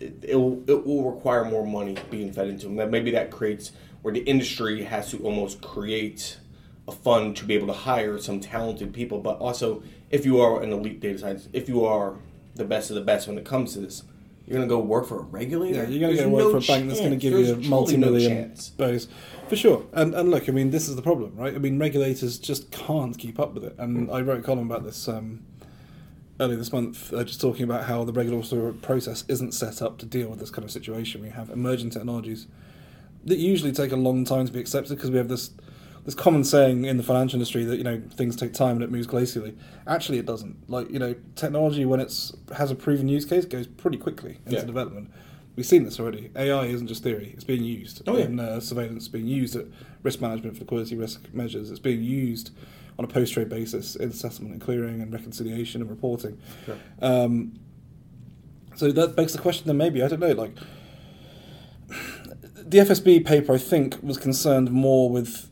it, 0.00 0.14
it, 0.22 0.36
will, 0.36 0.62
it 0.68 0.86
will 0.86 1.10
require 1.10 1.44
more 1.44 1.66
money 1.66 1.96
being 2.10 2.32
fed 2.32 2.48
into 2.48 2.66
them 2.66 2.76
That- 2.76 2.90
maybe 2.90 3.10
that 3.12 3.30
creates 3.30 3.72
where 4.02 4.14
the 4.14 4.20
industry 4.20 4.84
has 4.84 5.10
to 5.10 5.18
almost 5.18 5.60
create 5.60 6.38
a 6.88 6.92
fund 6.92 7.36
to 7.36 7.44
be 7.44 7.54
able 7.54 7.66
to 7.66 7.72
hire 7.72 8.18
some 8.18 8.40
talented 8.40 8.92
people. 8.94 9.20
But 9.20 9.38
also 9.38 9.82
if 10.10 10.24
you 10.24 10.40
are 10.40 10.62
an 10.62 10.72
elite 10.72 11.00
data 11.00 11.18
scientist 11.18 11.50
if 11.52 11.68
you 11.68 11.84
are 11.84 12.16
the 12.54 12.64
best 12.64 12.90
of 12.90 12.96
the 12.96 13.02
best 13.02 13.28
when 13.28 13.38
it 13.38 13.44
comes 13.44 13.74
to 13.74 13.80
this 13.80 14.02
you're 14.50 14.56
going 14.58 14.68
to 14.68 14.74
go 14.74 14.80
work 14.80 15.06
for 15.06 15.20
a 15.20 15.22
regulator? 15.22 15.84
Yeah, 15.84 15.88
you're 15.88 16.00
going 16.00 16.16
to 16.16 16.22
There's 16.22 16.28
go 16.28 16.34
work 16.34 16.44
no 16.54 16.60
for 16.60 16.72
a 16.72 16.76
bank 16.76 16.88
that's 16.88 16.98
going 16.98 17.12
to 17.12 17.16
give 17.16 17.34
There's 17.34 17.50
you 17.50 17.54
a 17.54 17.68
multi-million 17.68 18.48
no 18.48 18.54
bonus, 18.76 19.06
for 19.48 19.54
sure. 19.54 19.86
And 19.92 20.12
and 20.12 20.28
look, 20.32 20.48
I 20.48 20.52
mean, 20.52 20.70
this 20.70 20.88
is 20.88 20.96
the 20.96 21.02
problem, 21.02 21.36
right? 21.36 21.54
I 21.54 21.58
mean, 21.58 21.78
regulators 21.78 22.36
just 22.36 22.72
can't 22.72 23.16
keep 23.16 23.38
up 23.38 23.54
with 23.54 23.62
it. 23.64 23.76
And 23.78 24.10
I 24.10 24.22
wrote 24.22 24.40
a 24.40 24.42
column 24.42 24.68
about 24.68 24.82
this 24.82 25.06
um, 25.06 25.44
earlier 26.40 26.56
this 26.56 26.72
month, 26.72 27.12
uh, 27.12 27.22
just 27.22 27.40
talking 27.40 27.62
about 27.64 27.84
how 27.84 28.02
the 28.04 28.12
regulatory 28.12 28.72
process 28.72 29.24
isn't 29.28 29.52
set 29.52 29.82
up 29.82 29.98
to 29.98 30.06
deal 30.06 30.28
with 30.28 30.40
this 30.40 30.50
kind 30.50 30.64
of 30.64 30.70
situation. 30.70 31.20
We 31.22 31.28
have 31.28 31.50
emerging 31.50 31.90
technologies 31.90 32.46
that 33.26 33.38
usually 33.38 33.72
take 33.72 33.92
a 33.92 33.96
long 33.96 34.24
time 34.24 34.46
to 34.46 34.52
be 34.52 34.58
accepted 34.58 34.96
because 34.96 35.10
we 35.10 35.18
have 35.18 35.28
this 35.28 35.50
this 36.06 36.14
common 36.14 36.42
saying 36.44 36.86
in 36.86 36.96
the 36.96 37.02
financial 37.02 37.36
industry 37.36 37.62
that 37.64 37.76
you 37.76 37.84
know 37.84 38.00
things 38.14 38.34
take 38.34 38.54
time 38.54 38.76
and 38.76 38.82
it 38.82 38.90
moves 38.90 39.06
glacially. 39.06 39.54
Actually, 39.86 40.16
it 40.18 40.24
doesn't. 40.24 40.56
Like 40.70 40.90
you 40.90 40.98
know, 40.98 41.14
technology 41.36 41.84
when 41.84 42.00
it's 42.00 42.32
has 42.56 42.70
a 42.70 42.74
proven 42.74 43.06
use 43.06 43.26
case 43.26 43.44
goes 43.44 43.66
pretty 43.66 43.98
quickly 43.98 44.38
into 44.46 44.56
Yeah. 44.58 44.64
development. 44.64 45.10
We've 45.56 45.66
seen 45.66 45.84
this 45.84 46.00
already. 46.00 46.30
AI 46.34 46.66
isn't 46.66 46.86
just 46.86 47.02
theory; 47.02 47.32
it's 47.34 47.44
being 47.44 47.64
used 47.64 48.02
Oh, 48.08 48.16
yeah. 48.16 48.24
in 48.24 48.40
uh, 48.40 48.60
surveillance, 48.60 49.08
being 49.08 49.26
used 49.26 49.54
at 49.56 49.66
risk 50.02 50.22
management 50.22 50.56
for 50.56 50.60
liquidity 50.62 50.96
risk 50.96 51.22
measures. 51.34 51.70
It's 51.70 51.78
being 51.80 52.02
used 52.02 52.50
on 53.00 53.04
a 53.04 53.08
post 53.08 53.32
trade 53.32 53.48
basis 53.48 53.96
in 53.96 54.12
settlement 54.12 54.52
and 54.52 54.60
clearing 54.62 55.00
and 55.00 55.10
reconciliation 55.10 55.80
and 55.80 55.88
reporting. 55.88 56.38
Sure. 56.66 56.76
Um, 57.00 57.58
so 58.76 58.92
that 58.92 59.16
begs 59.16 59.32
the 59.32 59.38
question. 59.38 59.66
Then 59.66 59.78
maybe 59.78 60.02
I 60.02 60.08
don't 60.08 60.20
know. 60.20 60.32
Like 60.32 60.54
the 61.88 62.78
FSB 62.78 63.24
paper, 63.24 63.54
I 63.54 63.58
think, 63.58 63.96
was 64.02 64.18
concerned 64.18 64.70
more 64.70 65.08
with 65.10 65.48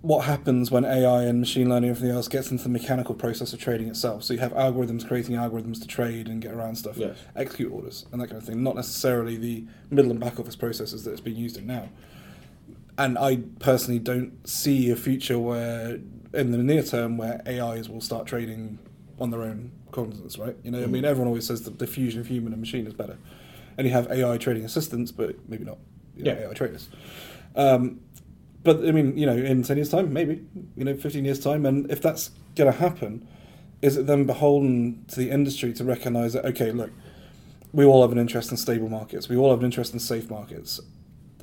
what 0.00 0.24
happens 0.24 0.70
when 0.70 0.86
AI 0.86 1.24
and 1.24 1.38
machine 1.40 1.68
learning 1.68 1.90
and 1.90 1.96
everything 1.98 2.16
else 2.16 2.28
gets 2.28 2.50
into 2.50 2.62
the 2.62 2.70
mechanical 2.70 3.14
process 3.14 3.52
of 3.52 3.60
trading 3.60 3.86
itself. 3.88 4.24
So 4.24 4.32
you 4.32 4.40
have 4.40 4.54
algorithms 4.54 5.06
creating 5.06 5.36
algorithms 5.36 5.78
to 5.82 5.86
trade 5.86 6.28
and 6.28 6.40
get 6.40 6.54
around 6.54 6.76
stuff, 6.76 6.96
Yes. 6.96 7.18
execute 7.36 7.70
orders 7.70 8.06
and 8.10 8.18
that 8.22 8.28
kind 8.28 8.40
of 8.40 8.48
thing. 8.48 8.62
Not 8.62 8.74
necessarily 8.76 9.36
the 9.36 9.66
middle 9.90 10.10
and 10.10 10.18
back 10.18 10.40
office 10.40 10.56
processes 10.56 11.04
that 11.04 11.10
it's 11.10 11.20
being 11.20 11.36
used 11.36 11.58
in 11.58 11.66
now. 11.66 11.90
and 12.98 13.16
I 13.18 13.36
personally 13.60 13.98
don't 13.98 14.46
see 14.48 14.90
a 14.90 14.96
future 14.96 15.38
where, 15.38 16.00
in 16.32 16.52
the 16.52 16.58
near 16.58 16.82
term, 16.82 17.16
where 17.18 17.42
AIs 17.46 17.88
will 17.88 18.00
start 18.00 18.26
trading 18.26 18.78
on 19.18 19.30
their 19.30 19.42
own 19.42 19.72
cognizance, 19.92 20.38
right? 20.38 20.56
You 20.62 20.70
know, 20.70 20.82
I 20.82 20.86
mean, 20.86 21.04
everyone 21.04 21.28
always 21.28 21.46
says 21.46 21.62
that 21.62 21.78
the 21.78 21.86
fusion 21.86 22.20
of 22.20 22.28
human 22.28 22.52
and 22.52 22.60
machine 22.60 22.86
is 22.86 22.94
better, 22.94 23.18
and 23.76 23.86
you 23.86 23.92
have 23.92 24.10
AI 24.10 24.38
trading 24.38 24.64
assistants, 24.64 25.12
but 25.12 25.36
maybe 25.48 25.64
not 25.64 25.78
you 26.16 26.24
know, 26.24 26.32
Yeah. 26.32 26.48
AI 26.48 26.54
traders. 26.54 26.88
Um, 27.56 28.00
but 28.62 28.78
I 28.86 28.92
mean, 28.92 29.16
you 29.16 29.26
know, 29.26 29.36
in 29.36 29.62
ten 29.62 29.76
years' 29.76 29.88
time, 29.90 30.12
maybe 30.12 30.44
you 30.76 30.84
know, 30.84 30.94
fifteen 30.96 31.24
years' 31.24 31.40
time, 31.40 31.66
and 31.66 31.90
if 31.90 32.00
that's 32.02 32.30
going 32.56 32.70
to 32.70 32.78
happen, 32.78 33.26
is 33.82 33.96
it 33.96 34.06
then 34.06 34.24
beholden 34.24 35.04
to 35.08 35.16
the 35.16 35.30
industry 35.30 35.72
to 35.74 35.84
recognise 35.84 36.34
that 36.34 36.44
okay, 36.44 36.70
look, 36.70 36.90
we 37.72 37.84
all 37.84 38.02
have 38.02 38.12
an 38.12 38.18
interest 38.18 38.50
in 38.50 38.56
stable 38.56 38.88
markets, 38.88 39.28
we 39.28 39.36
all 39.36 39.50
have 39.50 39.60
an 39.60 39.64
interest 39.64 39.92
in 39.92 39.98
safe 39.98 40.30
markets. 40.30 40.80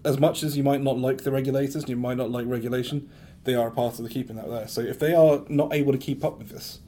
As 0.06 0.20
much 0.20 0.44
as 0.44 0.56
you 0.56 0.64
might 0.64 0.82
not 0.82 0.98
like 0.98 1.24
the 1.24 1.32
regulators, 1.32 1.76
and 1.84 1.90
you 1.90 1.96
might 1.98 2.18
not 2.18 2.30
like 2.30 2.46
regulation, 2.48 3.10
they 3.48 3.56
are 3.56 3.70
a 3.70 3.72
part 3.72 3.98
of 3.98 4.04
the 4.04 4.10
keeping 4.10 4.36
that 4.36 4.48
there. 4.50 4.68
So 4.68 4.82
if 4.82 5.00
they 5.00 5.16
are 5.16 5.42
not 5.48 5.74
able 5.74 5.94
to 5.94 5.98
keep 5.98 6.24
up 6.24 6.38
with 6.38 6.50
this, 6.50 6.80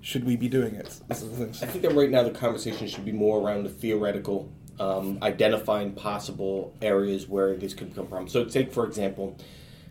should 0.00 0.24
we 0.24 0.34
be 0.36 0.48
doing 0.48 0.74
it? 0.74 0.98
This 1.06 1.22
is 1.22 1.30
the 1.30 1.46
thing. 1.46 1.68
I 1.68 1.70
think 1.70 1.82
that 1.82 1.92
right 1.94 2.10
now 2.10 2.22
the 2.24 2.30
conversation 2.30 2.88
should 2.88 3.04
be 3.04 3.12
more 3.12 3.40
around 3.46 3.64
the 3.64 3.68
theoretical, 3.70 4.50
um, 4.80 5.18
identifying 5.22 5.92
possible 5.92 6.74
areas 6.82 7.28
where 7.28 7.54
this 7.56 7.74
could 7.74 7.90
become 7.90 8.04
a 8.04 8.08
problem. 8.08 8.28
So, 8.28 8.44
take 8.46 8.72
for 8.72 8.86
example, 8.86 9.36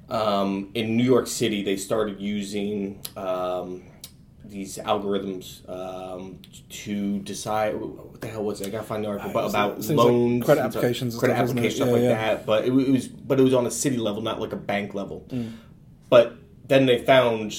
um, 0.09 0.71
in 0.73 0.97
New 0.97 1.03
York 1.03 1.27
City, 1.27 1.61
they 1.63 1.77
started 1.77 2.19
using 2.19 2.99
um, 3.15 3.83
these 4.43 4.77
algorithms 4.77 5.67
um, 5.69 6.39
to 6.69 7.19
decide 7.19 7.75
what 7.75 8.21
the 8.21 8.27
hell 8.27 8.43
was 8.45 8.61
it? 8.61 8.67
I 8.67 8.69
gotta 8.71 8.85
find 8.85 9.03
the 9.03 9.09
article, 9.09 9.29
Uh, 9.29 9.33
but 9.33 9.49
about 9.49 9.73
things 9.75 9.89
like 9.91 9.97
loans, 9.97 10.45
credit 10.45 10.61
stuff- 10.61 10.75
applications 10.77 11.15
credit 11.19 11.33
stuff, 11.35 11.43
isn't 11.43 11.57
it? 11.57 11.59
applications, 11.59 11.75
stuff 11.75 11.87
Yeah, 11.89 11.93
like 11.93 12.01
yeah. 12.03 12.35
that. 12.35 12.45
But 12.45 12.63
it, 12.65 12.69
it 12.69 12.91
was, 12.91 13.07
but 13.07 13.39
it 13.39 13.43
was 13.43 13.53
on 13.53 13.67
a 13.67 13.71
city 13.71 13.97
level, 13.97 14.21
not 14.23 14.39
like 14.39 14.53
a 14.53 14.57
bank 14.57 14.93
level. 14.95 15.25
Mm. 15.29 15.51
But 16.09 16.35
then 16.67 16.85
they 16.85 16.99
found, 16.99 17.55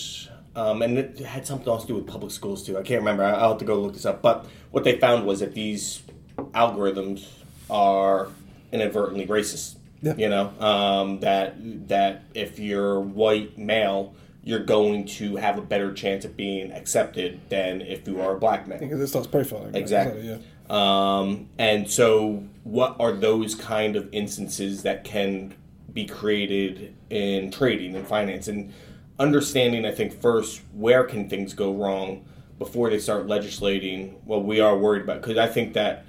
um, 0.56 0.82
and 0.82 0.98
it 0.98 1.18
had 1.20 1.46
something 1.46 1.68
else 1.68 1.82
to 1.82 1.88
do 1.88 1.94
with 1.96 2.06
public 2.06 2.30
schools 2.32 2.64
too. 2.64 2.78
I 2.78 2.82
can't 2.82 3.00
remember. 3.00 3.22
I- 3.24 3.32
I'll 3.32 3.50
have 3.50 3.58
to 3.58 3.64
go 3.64 3.80
look 3.80 3.94
this 3.94 4.06
up. 4.06 4.22
But 4.22 4.46
what 4.70 4.84
they 4.84 4.98
found 4.98 5.26
was 5.26 5.40
that 5.40 5.54
these 5.54 6.02
algorithms 6.36 7.26
are 7.70 8.28
inadvertently 8.72 9.26
racist. 9.26 9.76
Yeah. 10.00 10.14
You 10.16 10.28
know 10.28 10.52
um, 10.60 11.20
that 11.20 11.56
that 11.88 12.22
if 12.32 12.60
you're 12.60 13.00
white 13.00 13.58
male, 13.58 14.14
you're 14.44 14.62
going 14.64 15.06
to 15.06 15.36
have 15.36 15.58
a 15.58 15.60
better 15.60 15.92
chance 15.92 16.24
of 16.24 16.36
being 16.36 16.70
accepted 16.70 17.40
than 17.48 17.80
if 17.80 18.06
you 18.06 18.20
are 18.20 18.36
a 18.36 18.38
black 18.38 18.68
man. 18.68 18.78
Because 18.78 19.00
it 19.00 19.08
starts 19.08 19.26
profiling. 19.26 19.74
Exactly. 19.74 20.22
yeah. 20.28 20.38
Um, 20.70 21.48
and 21.58 21.90
so, 21.90 22.44
what 22.62 22.96
are 23.00 23.12
those 23.12 23.54
kind 23.56 23.96
of 23.96 24.08
instances 24.12 24.82
that 24.84 25.02
can 25.02 25.54
be 25.92 26.06
created 26.06 26.94
in 27.10 27.50
trading 27.50 27.96
and 27.96 28.06
finance? 28.06 28.48
And 28.48 28.72
understanding, 29.18 29.84
I 29.84 29.92
think, 29.92 30.20
first, 30.20 30.62
where 30.72 31.04
can 31.04 31.28
things 31.28 31.54
go 31.54 31.72
wrong 31.72 32.24
before 32.58 32.90
they 32.90 32.98
start 32.98 33.26
legislating 33.26 34.20
what 34.24 34.44
we 34.44 34.60
are 34.60 34.76
worried 34.76 35.02
about? 35.02 35.22
Because 35.22 35.38
I 35.38 35.46
think 35.46 35.74
that 35.74 36.04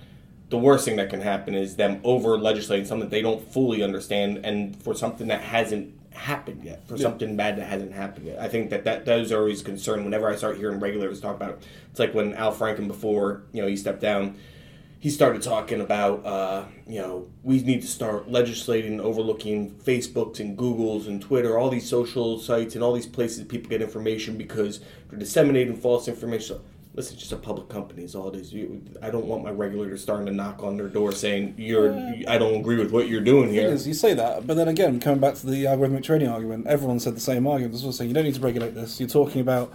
the 0.49 0.57
worst 0.57 0.85
thing 0.85 0.97
that 0.97 1.09
can 1.09 1.21
happen 1.21 1.53
is 1.53 1.75
them 1.75 2.01
over 2.03 2.37
legislating 2.37 2.85
something 2.85 3.09
they 3.09 3.21
don't 3.21 3.51
fully 3.53 3.83
understand 3.83 4.43
and 4.43 4.81
for 4.81 4.95
something 4.95 5.27
that 5.27 5.41
hasn't 5.41 5.93
happened 6.11 6.63
yet, 6.63 6.85
for 6.87 6.97
something 6.97 7.35
bad 7.35 7.57
that 7.57 7.67
hasn't 7.67 7.93
happened 7.93 8.25
yet. 8.25 8.39
I 8.39 8.47
think 8.49 8.71
that, 8.71 8.83
that 8.83 9.05
those 9.05 9.31
are 9.31 9.39
always 9.39 9.61
a 9.61 9.63
concern 9.63 10.03
whenever 10.03 10.29
I 10.29 10.35
start 10.35 10.57
hearing 10.57 10.79
regulators 10.79 11.21
talk 11.21 11.35
about 11.35 11.51
it. 11.51 11.63
It's 11.91 11.99
like 11.99 12.13
when 12.13 12.33
Al 12.33 12.53
Franken, 12.53 12.87
before 12.87 13.43
you 13.53 13.61
know 13.61 13.67
he 13.67 13.77
stepped 13.77 14.01
down, 14.01 14.35
he 14.99 15.09
started 15.09 15.41
talking 15.41 15.79
about 15.79 16.25
uh, 16.25 16.65
you 16.85 16.99
know 16.99 17.27
we 17.41 17.61
need 17.61 17.81
to 17.81 17.87
start 17.87 18.29
legislating 18.29 18.99
overlooking 18.99 19.71
Facebooks 19.71 20.39
and 20.39 20.57
Googles 20.57 21.07
and 21.07 21.21
Twitter, 21.21 21.57
all 21.57 21.69
these 21.69 21.89
social 21.89 22.37
sites 22.37 22.75
and 22.75 22.83
all 22.83 22.93
these 22.93 23.07
places 23.07 23.45
people 23.45 23.69
get 23.69 23.81
information 23.81 24.37
because 24.37 24.81
they're 25.09 25.17
disseminating 25.17 25.75
false 25.77 26.09
information. 26.09 26.57
So, 26.57 26.61
listen, 26.95 27.13
it's 27.13 27.21
just 27.21 27.31
a 27.31 27.37
public 27.37 27.69
company 27.69 28.03
is 28.03 28.13
all 28.13 28.29
it 28.29 28.35
is. 28.35 28.51
You, 28.51 28.81
I 29.01 29.09
don't 29.09 29.25
want 29.25 29.43
my 29.43 29.51
regulators 29.51 30.01
starting 30.03 30.25
to 30.25 30.33
knock 30.33 30.63
on 30.63 30.75
their 30.75 30.89
door 30.89 31.13
saying 31.13 31.55
you're 31.57 31.93
I 32.27 32.37
don't 32.37 32.55
agree 32.55 32.77
with 32.77 32.91
what 32.91 33.07
you're 33.07 33.21
doing 33.21 33.49
here. 33.49 33.69
is, 33.69 33.87
you 33.87 33.93
say 33.93 34.13
that, 34.15 34.45
but 34.45 34.55
then 34.55 34.67
again, 34.67 34.99
coming 34.99 35.21
back 35.21 35.35
to 35.35 35.45
the 35.45 35.63
algorithmic 35.63 36.03
trading 36.03 36.27
argument, 36.27 36.67
everyone 36.67 36.99
said 36.99 37.15
the 37.15 37.21
same 37.21 37.47
argument. 37.47 37.73
As 37.73 37.83
well, 37.83 37.93
saying 37.93 38.09
you 38.09 38.13
don't 38.13 38.25
need 38.25 38.35
to 38.35 38.41
regulate 38.41 38.75
this. 38.75 38.99
You're 38.99 39.07
talking 39.07 39.39
about 39.39 39.73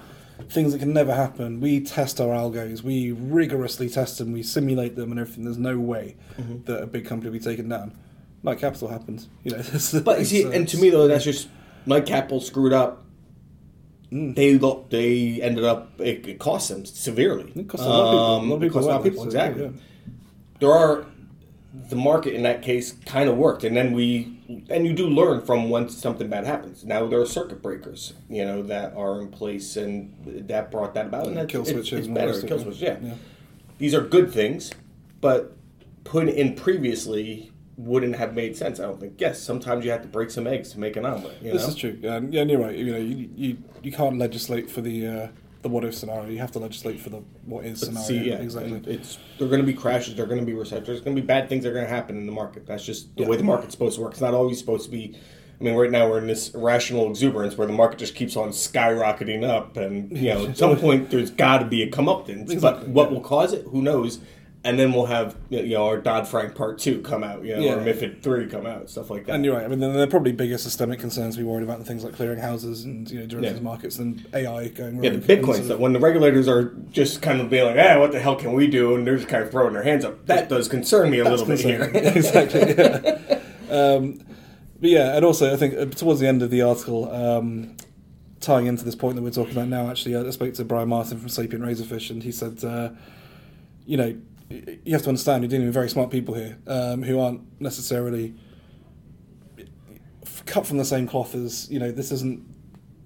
things 0.48 0.72
that 0.72 0.78
can 0.78 0.92
never 0.92 1.14
happen. 1.14 1.60
We 1.60 1.80
test 1.80 2.20
our 2.20 2.28
algos, 2.34 2.82
we 2.82 3.12
rigorously 3.12 3.88
test 3.88 4.18
them, 4.18 4.32
we 4.32 4.42
simulate 4.42 4.96
them, 4.96 5.10
and 5.10 5.20
everything. 5.20 5.44
There's 5.44 5.58
no 5.58 5.78
way 5.78 6.16
Mm-hmm. 6.38 6.64
that 6.64 6.82
a 6.82 6.86
big 6.86 7.06
company 7.06 7.30
will 7.30 7.38
be 7.38 7.44
taken 7.44 7.68
down. 7.68 7.96
Knight 8.42 8.58
Capital 8.58 8.88
happens, 8.88 9.28
you 9.44 9.52
know. 9.52 9.62
But 10.04 10.18
you 10.18 10.24
see, 10.24 10.42
and 10.42 10.68
to 10.68 10.76
me 10.78 10.90
though, 10.90 11.06
that's 11.08 11.24
just 11.24 11.48
Knight 11.86 12.04
Capital 12.06 12.40
screwed 12.40 12.72
up. 12.72 13.04
Mm. 14.12 14.34
They 14.36 14.58
lo- 14.58 14.84
they 14.90 15.40
ended 15.40 15.64
up 15.64 15.98
it, 16.00 16.26
it 16.28 16.38
cost 16.38 16.68
them 16.68 16.84
severely. 16.84 17.50
it 17.56 17.68
cost 17.68 17.82
a 17.84 17.88
lot 17.88 18.00
of 18.04 18.10
people. 18.10 18.24
Um, 18.24 18.50
a 18.50 18.52
lot 18.52 18.56
of 18.56 18.62
it 18.62 18.66
people, 18.66 18.80
cost 18.80 18.84
a 18.86 18.90
lot 18.90 18.96
of 18.98 19.02
went, 19.04 19.12
people 19.14 19.22
so, 19.24 19.26
exactly. 19.28 19.62
yeah. 19.64 19.70
There 20.60 20.72
are 20.72 21.06
the 21.88 21.96
market 21.96 22.34
in 22.34 22.42
that 22.42 22.62
case 22.62 22.92
kind 23.06 23.28
of 23.30 23.36
worked, 23.36 23.64
and 23.64 23.76
then 23.76 23.92
we 23.92 24.33
and 24.48 24.86
you 24.86 24.92
do 24.92 25.08
learn 25.08 25.40
from 25.40 25.70
when 25.70 25.88
something 25.88 26.28
bad 26.28 26.44
happens. 26.44 26.84
Now 26.84 27.06
there 27.06 27.20
are 27.20 27.26
circuit 27.26 27.62
breakers, 27.62 28.12
you 28.28 28.44
know, 28.44 28.62
that 28.64 28.94
are 28.94 29.20
in 29.20 29.28
place, 29.28 29.76
and 29.76 30.14
that 30.48 30.70
brought 30.70 30.94
that 30.94 31.06
about. 31.06 31.26
And 31.26 31.36
that's, 31.36 31.50
Kill 31.50 31.62
it's, 31.62 31.70
switches 31.70 31.98
it's 32.00 32.08
and 32.08 32.18
all 32.18 32.26
better. 32.26 32.46
Kill 32.46 32.58
switches, 32.58 32.82
yeah. 32.82 32.98
Yeah. 33.02 33.14
These 33.78 33.94
are 33.94 34.02
good 34.02 34.32
things, 34.32 34.70
but 35.20 35.56
put 36.04 36.28
in 36.28 36.54
previously 36.54 37.50
wouldn't 37.76 38.16
have 38.16 38.34
made 38.34 38.56
sense. 38.56 38.78
I 38.78 38.84
don't 38.84 39.00
think. 39.00 39.20
Yes, 39.20 39.40
sometimes 39.40 39.84
you 39.84 39.90
have 39.90 40.02
to 40.02 40.08
break 40.08 40.30
some 40.30 40.46
eggs 40.46 40.72
to 40.72 40.78
make 40.78 40.96
an 40.96 41.04
omelet. 41.04 41.42
You 41.42 41.52
This 41.52 41.62
know? 41.62 41.68
is 41.68 41.74
true. 41.74 41.98
Yeah, 42.00 42.16
and 42.16 42.32
you're 42.50 42.60
right. 42.60 42.76
You 42.76 42.92
know, 42.92 42.98
you, 42.98 43.30
you 43.34 43.56
you 43.82 43.92
can't 43.92 44.18
legislate 44.18 44.70
for 44.70 44.80
the 44.80 45.06
uh, 45.06 45.28
the 45.64 45.68
what 45.68 45.84
if 45.84 45.94
scenario. 45.94 46.28
You 46.30 46.38
have 46.38 46.52
to 46.52 46.60
legislate 46.60 47.00
for 47.00 47.10
the 47.10 47.16
what 47.44 47.64
is 47.64 47.80
scenario. 47.80 48.06
See, 48.06 48.18
yeah, 48.28 48.34
exactly. 48.34 48.80
It's 48.86 49.18
there 49.38 49.46
are 49.46 49.50
going 49.50 49.62
to 49.62 49.66
be 49.66 49.74
crashes. 49.74 50.14
There 50.14 50.24
are 50.24 50.28
going 50.28 50.38
to 50.40 50.46
be 50.46 50.52
recessions. 50.52 50.86
There's 50.86 51.00
going 51.00 51.16
to 51.16 51.20
be 51.20 51.26
bad 51.26 51.48
things 51.48 51.64
that 51.64 51.70
are 51.70 51.72
going 51.72 51.86
to 51.86 51.90
happen 51.90 52.16
in 52.16 52.26
the 52.26 52.32
market. 52.32 52.66
That's 52.66 52.84
just 52.84 53.16
the 53.16 53.22
Yeah. 53.22 53.30
way 53.30 53.36
the 53.38 53.42
market's 53.44 53.72
supposed 53.72 53.96
to 53.96 54.02
work. 54.02 54.12
It's 54.12 54.20
not 54.20 54.34
always 54.34 54.58
supposed 54.58 54.84
to 54.84 54.90
be. 54.90 55.18
I 55.60 55.64
mean, 55.64 55.74
right 55.74 55.90
now 55.90 56.08
we're 56.08 56.18
in 56.18 56.26
this 56.26 56.54
irrational 56.54 57.08
exuberance 57.08 57.56
where 57.56 57.66
the 57.66 57.72
market 57.72 57.98
just 57.98 58.14
keeps 58.14 58.36
on 58.36 58.50
skyrocketing 58.50 59.42
up, 59.48 59.76
and 59.76 60.16
you 60.16 60.34
know, 60.34 60.46
at 60.46 60.58
some 60.58 60.76
point 60.86 61.10
there's 61.10 61.30
got 61.30 61.58
to 61.58 61.64
be 61.64 61.82
a 61.82 61.90
comeuppance. 61.90 62.50
Exactly, 62.50 62.86
but 62.86 62.88
what 62.88 63.08
yeah. 63.08 63.14
will 63.14 63.24
cause 63.24 63.52
it? 63.52 63.64
Who 63.68 63.80
knows? 63.80 64.20
And 64.66 64.78
then 64.78 64.94
we'll 64.94 65.04
have 65.06 65.36
you 65.50 65.62
know 65.74 65.84
our 65.86 65.98
Dodd 65.98 66.26
Frank 66.26 66.54
Part 66.54 66.78
Two 66.78 67.02
come 67.02 67.22
out, 67.22 67.44
you 67.44 67.54
know, 67.54 67.60
Yeah. 67.62 67.74
or 67.74 67.84
MiFID 67.84 68.22
Three 68.22 68.46
come 68.46 68.64
out, 68.64 68.88
stuff 68.88 69.10
like 69.10 69.26
that. 69.26 69.34
And 69.34 69.44
you're 69.44 69.54
right. 69.54 69.64
I 69.64 69.68
mean, 69.68 69.78
there 69.80 70.02
are 70.02 70.06
probably 70.06 70.32
bigger 70.32 70.56
systemic 70.56 71.00
concerns 71.00 71.34
to 71.34 71.42
be 71.42 71.46
worried 71.46 71.64
about 71.64 71.76
than 71.76 71.86
things 71.86 72.02
like 72.02 72.14
clearing 72.14 72.38
houses 72.38 72.84
and 72.84 73.10
you 73.10 73.20
know 73.20 73.26
derivatives 73.26 73.58
Yeah. 73.60 73.62
markets 73.62 73.98
and 73.98 74.24
AI 74.32 74.68
going. 74.68 75.04
Yeah, 75.04 75.10
the 75.10 75.18
Bitcoin 75.18 75.56
And 75.56 75.64
stuff. 75.66 75.78
When 75.78 75.92
the 75.92 76.00
regulators 76.00 76.48
are 76.48 76.72
just 76.90 77.20
kind 77.20 77.42
of 77.42 77.50
being 77.50 77.66
like, 77.66 77.76
"Ah, 77.78 78.00
what 78.00 78.12
the 78.12 78.20
hell 78.20 78.36
can 78.36 78.54
we 78.54 78.66
do?" 78.66 78.94
and 78.94 79.06
they're 79.06 79.16
just 79.16 79.28
kind 79.28 79.42
of 79.44 79.50
throwing 79.50 79.74
their 79.74 79.82
hands 79.82 80.02
up, 80.02 80.24
that 80.26 80.48
does 80.48 80.66
concern 80.66 81.10
me 81.10 81.18
a 81.18 81.24
That's 81.24 81.42
little 81.42 81.46
bit 81.56 81.60
here. 81.60 81.82
exactly. 81.94 82.74
Yeah. 82.74 83.40
Um, 83.70 84.20
but 84.80 84.88
yeah, 84.90 85.14
and 85.16 85.26
also 85.26 85.52
I 85.52 85.56
think 85.58 85.74
uh, 85.74 85.84
towards 85.86 86.20
the 86.20 86.26
end 86.26 86.40
of 86.42 86.48
the 86.50 86.62
article, 86.62 87.12
um, 87.12 87.76
tying 88.40 88.66
into 88.66 88.84
this 88.84 88.94
point 88.94 89.16
that 89.16 89.22
we're 89.22 89.30
talking 89.30 89.52
about 89.52 89.68
now, 89.68 89.90
actually, 89.90 90.16
I 90.16 90.30
spoke 90.30 90.54
to 90.54 90.64
Brian 90.64 90.88
Martin 90.88 91.18
from 91.18 91.28
Sapient 91.28 91.62
Razorfish, 91.62 92.08
and 92.10 92.22
he 92.22 92.32
said, 92.32 92.64
uh, 92.64 92.90
you 93.86 93.96
know, 93.98 94.16
you 94.84 94.92
have 94.92 95.02
to 95.02 95.08
understand 95.08 95.42
you're 95.42 95.48
dealing 95.50 95.66
with 95.66 95.74
very 95.74 95.88
smart 95.88 96.10
people 96.10 96.34
here 96.34 96.58
um, 96.66 97.02
who 97.02 97.18
aren't 97.20 97.42
necessarily 97.60 98.34
cut 100.46 100.66
from 100.66 100.78
the 100.78 100.84
same 100.84 101.06
cloth 101.06 101.34
as 101.34 101.70
you 101.70 101.78
know. 101.78 101.90
This 101.90 102.12
isn't 102.12 102.42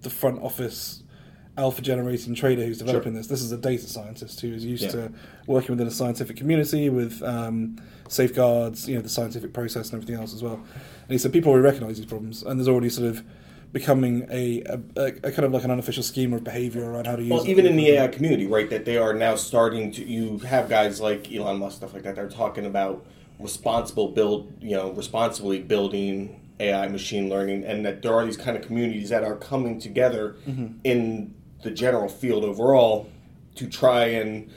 the 0.02 0.10
front 0.10 0.40
office 0.42 1.02
alpha 1.56 1.82
generating 1.82 2.34
trader 2.36 2.64
who's 2.64 2.78
developing 2.78 3.14
this. 3.14 3.26
This 3.26 3.42
is 3.42 3.50
a 3.50 3.56
data 3.56 3.82
scientist 3.88 4.40
who 4.40 4.52
is 4.52 4.64
used 4.64 4.84
Yeah. 4.84 4.90
to 4.90 5.12
working 5.48 5.70
within 5.70 5.88
a 5.88 5.90
scientific 5.90 6.36
community 6.36 6.88
with 6.88 7.20
um, 7.24 7.80
safeguards, 8.08 8.88
you 8.88 8.94
know, 8.94 9.00
the 9.02 9.08
scientific 9.08 9.52
process 9.52 9.90
and 9.90 10.00
everything 10.00 10.20
else 10.20 10.32
as 10.32 10.42
well. 10.42 10.54
And 10.54 11.10
he 11.10 11.18
said 11.18 11.32
people 11.32 11.50
already 11.50 11.64
recognise 11.64 11.96
these 11.96 12.06
problems, 12.06 12.44
and 12.44 12.60
there's 12.60 12.68
already 12.68 12.90
sort 12.90 13.08
of 13.08 13.24
becoming 13.72 14.26
a, 14.30 14.62
a, 14.96 15.06
a, 15.22 15.32
kind 15.32 15.40
of 15.44 15.52
like 15.52 15.64
an 15.64 15.70
unofficial 15.70 16.02
scheme 16.02 16.32
of 16.32 16.42
behaviour 16.42 16.90
around 16.90 17.06
how 17.06 17.16
to 17.16 17.22
use. 17.22 17.30
Well, 17.30 17.42
it. 17.42 17.48
even 17.48 17.66
in 17.66 17.76
the 17.76 17.90
AI 17.90 18.08
community, 18.08 18.46
right? 18.46 18.68
That 18.70 18.84
they 18.84 18.96
are 18.96 19.12
now 19.12 19.34
starting 19.34 19.92
to. 19.92 20.04
You 20.04 20.38
have 20.38 20.68
guys 20.68 21.00
like 21.00 21.32
Elon 21.32 21.58
Musk, 21.58 21.78
stuff 21.78 21.94
like 21.94 22.02
that. 22.04 22.16
They're 22.16 22.28
talking 22.28 22.66
about 22.66 23.04
responsible 23.38 24.08
build, 24.08 24.52
you 24.60 24.76
know, 24.76 24.92
responsibly 24.92 25.60
building 25.60 26.40
AI 26.60 26.88
machine 26.88 27.28
learning, 27.28 27.64
and 27.64 27.84
that 27.84 28.02
there 28.02 28.14
are 28.14 28.24
these 28.24 28.36
kind 28.36 28.56
of 28.56 28.64
communities 28.64 29.10
that 29.10 29.22
are 29.22 29.36
coming 29.36 29.78
together 29.78 30.36
mm-hmm. 30.46 30.78
in 30.84 31.34
the 31.62 31.70
general 31.70 32.08
field 32.08 32.44
overall 32.44 33.08
to 33.56 33.68
try 33.68 34.04
and 34.06 34.50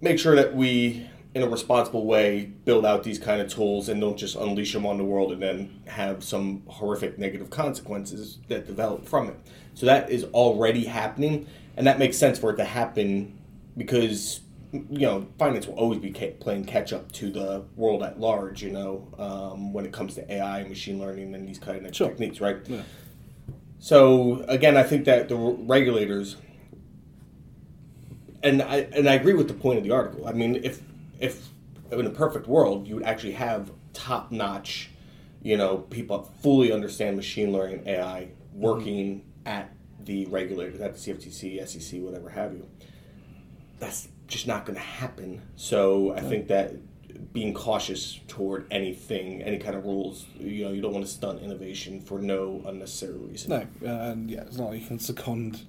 make 0.00 0.18
sure 0.18 0.36
that 0.36 0.54
we, 0.54 1.08
in 1.36 1.42
a 1.42 1.48
responsible 1.50 2.06
way, 2.06 2.46
build 2.64 2.86
out 2.86 3.02
these 3.02 3.18
kind 3.18 3.42
of 3.42 3.48
tools 3.52 3.90
and 3.90 4.00
don't 4.00 4.16
just 4.16 4.36
unleash 4.36 4.72
them 4.72 4.86
on 4.86 4.96
the 4.96 5.04
world 5.04 5.32
and 5.32 5.42
then 5.42 5.82
have 5.86 6.24
some 6.24 6.62
horrific 6.66 7.18
negative 7.18 7.50
consequences 7.50 8.38
that 8.48 8.66
develop 8.66 9.06
from 9.06 9.28
it. 9.28 9.36
So 9.74 9.84
that 9.84 10.08
is 10.08 10.24
already 10.32 10.86
happening, 10.86 11.46
and 11.76 11.86
that 11.86 11.98
makes 11.98 12.16
sense 12.16 12.38
for 12.38 12.54
it 12.54 12.56
to 12.56 12.64
happen 12.64 13.36
because 13.76 14.40
you 14.72 15.00
know, 15.06 15.26
finance 15.38 15.66
will 15.66 15.74
always 15.74 15.98
be 16.00 16.10
ca- 16.10 16.32
playing 16.40 16.64
catch 16.64 16.94
up 16.94 17.12
to 17.12 17.30
the 17.30 17.64
world 17.76 18.02
at 18.02 18.18
large. 18.18 18.62
You 18.62 18.70
know, 18.72 19.06
um, 19.18 19.74
when 19.74 19.84
it 19.84 19.92
comes 19.92 20.14
to 20.14 20.32
AI, 20.32 20.60
and 20.60 20.70
machine 20.70 20.98
learning, 20.98 21.34
and 21.34 21.46
these 21.46 21.58
kind 21.58 21.84
of 21.86 21.94
Sure. 21.94 22.08
techniques, 22.08 22.40
right? 22.40 22.56
Yeah. 22.66 22.80
So 23.78 24.42
again, 24.48 24.78
I 24.78 24.84
think 24.84 25.04
that 25.04 25.28
the 25.28 25.36
regulators, 25.36 26.36
and 28.42 28.62
I 28.62 28.88
and 28.92 29.06
I 29.06 29.14
agree 29.14 29.34
with 29.34 29.48
the 29.48 29.54
point 29.54 29.76
of 29.76 29.84
the 29.84 29.90
article. 29.90 30.26
I 30.26 30.32
mean, 30.32 30.56
if 30.64 30.80
if 31.18 31.48
in 31.90 32.06
a 32.06 32.10
perfect 32.10 32.46
world, 32.46 32.86
you 32.86 32.96
would 32.96 33.04
actually 33.04 33.32
have 33.32 33.70
top 33.92 34.32
notch, 34.32 34.90
you 35.42 35.56
know, 35.56 35.78
people 35.78 36.30
fully 36.42 36.72
understand 36.72 37.16
machine 37.16 37.52
learning, 37.52 37.82
AI, 37.86 38.28
working 38.52 39.24
at 39.44 39.72
the 40.00 40.26
regulators, 40.26 40.80
at 40.80 40.94
the 40.94 41.12
CFTC, 41.12 41.66
SEC, 41.66 42.00
whatever 42.00 42.30
have 42.30 42.52
you. 42.52 42.66
That's 43.78 44.08
just 44.26 44.46
not 44.46 44.66
going 44.66 44.76
to 44.76 44.84
happen. 44.84 45.42
So 45.56 46.12
I 46.14 46.20
think 46.20 46.48
that 46.48 46.74
being 47.32 47.54
cautious 47.54 48.20
toward 48.28 48.66
anything, 48.70 49.42
any 49.42 49.58
kind 49.58 49.76
of 49.76 49.84
rules, 49.84 50.26
you 50.38 50.64
know, 50.64 50.72
you 50.72 50.80
don't 50.80 50.92
want 50.92 51.04
to 51.04 51.10
stunt 51.10 51.42
innovation 51.42 52.00
for 52.00 52.18
no 52.18 52.62
unnecessary 52.66 53.16
reason. 53.18 53.50
No, 53.50 53.88
uh, 53.88 54.10
and 54.10 54.30
yeah, 54.30 54.42
it's 54.42 54.56
not 54.56 54.70
like 54.70 54.80
you 54.80 54.86
can 54.86 54.98
second 54.98 55.66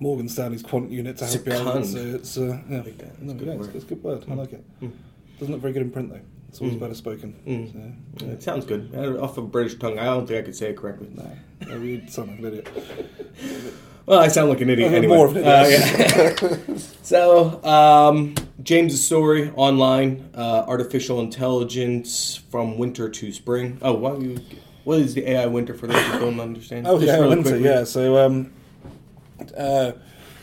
Morgan 0.00 0.28
Stanley's 0.28 0.62
quant 0.62 0.90
unit 0.90 1.16
to 1.18 1.26
help 1.26 1.46
you 1.46 1.52
out. 1.52 1.84
So 1.86 1.98
it's 1.98 2.38
uh, 2.38 2.60
yeah, 2.68 2.82
like 2.82 2.98
that. 2.98 3.20
No, 3.22 3.32
a 3.32 3.34
good 3.34 3.46
yeah, 3.48 3.52
it's, 3.54 3.66
word. 3.66 3.76
it's 3.76 3.84
a 3.84 3.88
good 3.88 4.02
word. 4.02 4.24
I 4.30 4.34
like 4.34 4.52
it. 4.52 4.64
Mm. 4.80 4.92
Doesn't 5.38 5.52
look 5.52 5.60
very 5.62 5.72
good 5.72 5.82
in 5.82 5.90
print 5.90 6.10
though. 6.10 6.20
It's 6.48 6.60
always 6.60 6.76
Mm. 6.76 6.80
better 6.80 6.94
spoken. 6.94 7.34
Mm. 7.46 8.20
So, 8.20 8.26
It 8.26 8.42
sounds 8.42 8.64
good. 8.64 8.90
Uh, 8.94 9.22
Off 9.22 9.36
of 9.38 9.44
a 9.44 9.48
British 9.48 9.78
tongue, 9.78 9.98
I 9.98 10.04
don't 10.06 10.26
think 10.26 10.38
I 10.38 10.42
could 10.42 10.56
say 10.56 10.70
it 10.70 10.76
correctly. 10.76 11.08
no, 11.14 11.28
no, 11.68 11.76
you 11.82 12.02
sound 12.08 12.30
like 12.30 12.38
an 12.38 12.44
idiot. 12.46 12.68
Well, 14.06 14.18
I 14.20 14.28
sound 14.28 14.48
like 14.48 14.62
an 14.62 14.70
idiot 14.70 14.90
Uh, 14.92 14.96
anyway. 14.96 15.16
more 15.16 15.26
of 15.26 15.36
an 15.36 15.44
idiot. 15.44 16.42
Uh, 16.42 16.56
yeah. 16.68 16.76
so, 17.02 17.62
um, 17.64 18.34
James's 18.62 19.04
story 19.04 19.50
online: 19.56 20.30
uh, 20.34 20.64
artificial 20.66 21.20
intelligence 21.20 22.40
from 22.50 22.78
winter 22.78 23.10
to 23.10 23.32
spring. 23.32 23.76
Oh, 23.82 23.92
why 23.94 24.16
you? 24.16 24.38
What 24.84 25.00
is 25.00 25.12
the 25.12 25.28
AI 25.28 25.44
winter 25.46 25.74
for 25.74 25.86
those 25.86 26.02
who 26.06 26.18
don't 26.20 26.40
understand? 26.40 26.86
Oh 26.86 26.94
Just 26.98 27.08
yeah, 27.08 27.16
really 27.16 27.28
winter. 27.36 27.50
quickly. 27.50 27.68
Yeah. 27.68 27.84
So 27.84 28.24
um, 28.24 28.50
uh, 29.56 29.92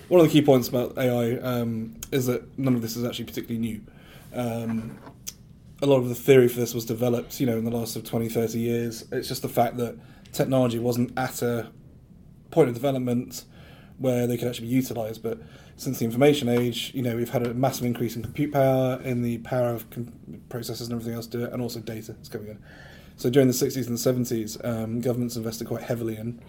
one 0.07 0.21
of 0.21 0.27
the 0.27 0.31
key 0.31 0.45
points 0.45 0.67
about 0.67 0.97
AI 0.97 1.37
um, 1.37 1.95
is 2.11 2.27
that 2.27 2.57
none 2.57 2.75
of 2.75 2.81
this 2.81 2.95
is 2.95 3.03
actually 3.03 3.25
particularly 3.25 3.59
new. 3.59 3.81
Um, 4.33 4.99
a 5.81 5.85
lot 5.85 5.97
of 5.97 6.09
the 6.09 6.15
theory 6.15 6.47
for 6.47 6.59
this 6.59 6.73
was 6.73 6.85
developed, 6.85 7.39
you 7.39 7.45
know, 7.45 7.57
in 7.57 7.65
the 7.65 7.71
last 7.71 7.95
of 7.95 8.03
20, 8.03 8.29
30 8.29 8.59
years. 8.59 9.05
It's 9.11 9.27
just 9.27 9.41
the 9.41 9.49
fact 9.49 9.77
that 9.77 9.97
technology 10.31 10.79
wasn't 10.79 11.17
at 11.17 11.41
a 11.41 11.71
point 12.51 12.69
of 12.69 12.75
development 12.75 13.43
where 13.97 14.27
they 14.27 14.37
could 14.37 14.47
actually 14.47 14.67
be 14.67 14.73
utilised. 14.73 15.23
But 15.23 15.39
since 15.77 15.99
the 15.99 16.05
information 16.05 16.49
age, 16.49 16.91
you 16.93 17.01
know, 17.01 17.15
we've 17.15 17.29
had 17.29 17.45
a 17.45 17.53
massive 17.53 17.85
increase 17.85 18.15
in 18.15 18.23
compute 18.23 18.53
power, 18.53 19.01
in 19.03 19.21
the 19.21 19.39
power 19.39 19.69
of 19.69 19.89
com- 19.89 20.13
processors 20.49 20.83
and 20.83 20.93
everything 20.93 21.13
else 21.13 21.27
to 21.27 21.37
do 21.37 21.45
it, 21.45 21.53
and 21.53 21.61
also 21.61 21.79
data 21.79 22.15
is 22.21 22.29
coming 22.29 22.49
in. 22.49 22.59
So 23.17 23.29
during 23.29 23.47
the 23.47 23.53
60s 23.53 23.87
and 23.87 23.97
the 23.97 24.35
70s, 24.35 24.63
um, 24.65 25.01
governments 25.01 25.35
invested 25.35 25.67
quite 25.67 25.83
heavily 25.83 26.17
in 26.17 26.41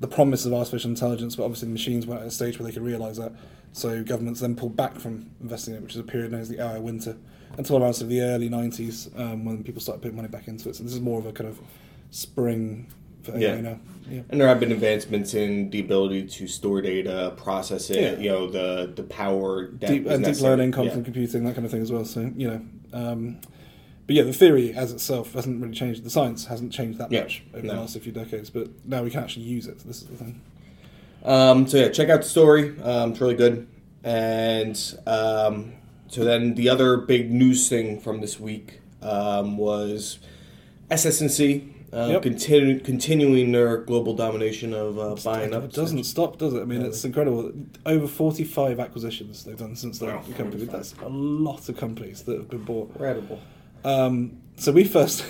the 0.00 0.08
promise 0.08 0.46
of 0.46 0.52
artificial 0.54 0.90
intelligence, 0.90 1.36
but 1.36 1.44
obviously 1.44 1.68
the 1.68 1.72
machines 1.72 2.06
weren't 2.06 2.22
at 2.22 2.26
a 2.26 2.30
stage 2.30 2.58
where 2.58 2.66
they 2.66 2.72
could 2.72 2.82
realise 2.82 3.18
that. 3.18 3.32
So 3.72 4.02
governments 4.02 4.40
then 4.40 4.56
pulled 4.56 4.76
back 4.76 4.98
from 4.98 5.30
investing 5.40 5.74
in 5.74 5.78
it, 5.80 5.82
which 5.82 5.92
is 5.94 6.00
a 6.00 6.04
period 6.04 6.32
known 6.32 6.40
as 6.40 6.48
the 6.48 6.58
AI 6.60 6.78
winter, 6.78 7.16
until 7.58 7.76
around 7.76 7.92
sort 7.94 8.04
of 8.04 8.08
the 8.08 8.22
early 8.22 8.48
90s 8.48 9.16
um, 9.20 9.44
when 9.44 9.62
people 9.62 9.80
started 9.80 10.00
putting 10.02 10.16
money 10.16 10.28
back 10.28 10.48
into 10.48 10.68
it. 10.70 10.76
So 10.76 10.82
this 10.82 10.92
is 10.94 11.00
more 11.00 11.18
of 11.20 11.26
a 11.26 11.32
kind 11.32 11.48
of 11.48 11.60
spring 12.10 12.88
for 13.22 13.32
AI 13.32 13.38
Yeah. 13.40 13.60
now. 13.60 13.80
Yeah. 14.10 14.22
And 14.30 14.40
there 14.40 14.48
have 14.48 14.58
been 14.58 14.72
advancements 14.72 15.34
in 15.34 15.70
the 15.70 15.78
ability 15.80 16.26
to 16.26 16.48
store 16.48 16.80
data, 16.80 17.32
process 17.36 17.90
it. 17.90 18.00
Yeah. 18.00 18.18
You 18.18 18.30
know, 18.30 18.50
the 18.50 18.92
the 18.96 19.04
power 19.04 19.66
that 19.72 19.86
deep, 19.88 20.06
and 20.06 20.24
deep 20.24 20.40
learning, 20.40 20.70
Yeah. 20.70 20.74
quantum 20.76 21.04
computing, 21.04 21.44
that 21.44 21.54
kind 21.54 21.64
of 21.64 21.70
thing 21.70 21.82
as 21.82 21.92
well. 21.92 22.04
So 22.04 22.32
you 22.36 22.48
know, 22.48 22.60
um, 22.92 23.36
but 24.10 24.16
yeah, 24.16 24.24
the 24.24 24.32
theory 24.32 24.72
as 24.74 24.90
itself 24.90 25.34
hasn't 25.34 25.62
really 25.62 25.72
changed. 25.72 26.02
The 26.02 26.10
science 26.10 26.46
hasn't 26.46 26.72
changed 26.72 26.98
that 26.98 27.12
Yeah, 27.12 27.20
much 27.22 27.44
over 27.54 27.64
no. 27.64 27.74
the 27.74 27.80
last 27.82 27.96
few 28.00 28.10
decades. 28.10 28.50
But 28.50 28.66
now 28.84 29.04
we 29.04 29.10
can 29.10 29.22
actually 29.22 29.44
use 29.44 29.68
it. 29.68 29.78
This 29.86 30.02
is 30.02 30.08
the 30.08 30.16
thing. 30.16 30.40
Um, 31.24 31.68
so 31.68 31.76
yeah, 31.76 31.90
check 31.90 32.08
out 32.08 32.22
the 32.22 32.28
story. 32.28 32.76
Um, 32.80 33.12
it's 33.12 33.20
really 33.20 33.36
good. 33.36 33.68
And 34.02 34.76
um, 35.06 35.74
so 36.08 36.24
then 36.24 36.56
the 36.56 36.68
other 36.70 36.96
big 36.96 37.30
news 37.30 37.68
thing 37.68 38.00
from 38.00 38.20
this 38.20 38.40
week 38.40 38.80
um, 39.00 39.56
was 39.56 40.18
SS&C 40.90 41.72
uh, 41.92 42.08
Yep. 42.10 42.22
continu- 42.22 42.82
continuing 42.84 43.52
their 43.52 43.76
global 43.78 44.14
domination 44.16 44.74
of 44.74 44.98
uh, 44.98 45.14
buying 45.24 45.54
up. 45.54 45.62
It 45.62 45.72
doesn't 45.72 46.02
stop, 46.02 46.36
does 46.38 46.52
it? 46.54 46.62
I 46.62 46.64
mean, 46.64 46.80
Yeah. 46.80 46.88
it's 46.88 47.04
incredible. 47.04 47.52
Over 47.86 48.08
forty-five 48.08 48.80
acquisitions 48.80 49.44
they've 49.44 49.56
done 49.56 49.76
since 49.76 50.00
the 50.00 50.06
Wow, 50.06 50.22
company. 50.36 50.66
45. 50.66 50.72
That's 50.72 50.94
a 51.00 51.08
lot 51.08 51.68
of 51.68 51.76
companies 51.76 52.22
that 52.22 52.38
have 52.38 52.50
been 52.50 52.64
bought. 52.64 52.90
Incredible. 52.90 53.38
Um, 53.84 54.40
so 54.56 54.72
we 54.72 54.84
first 54.84 55.24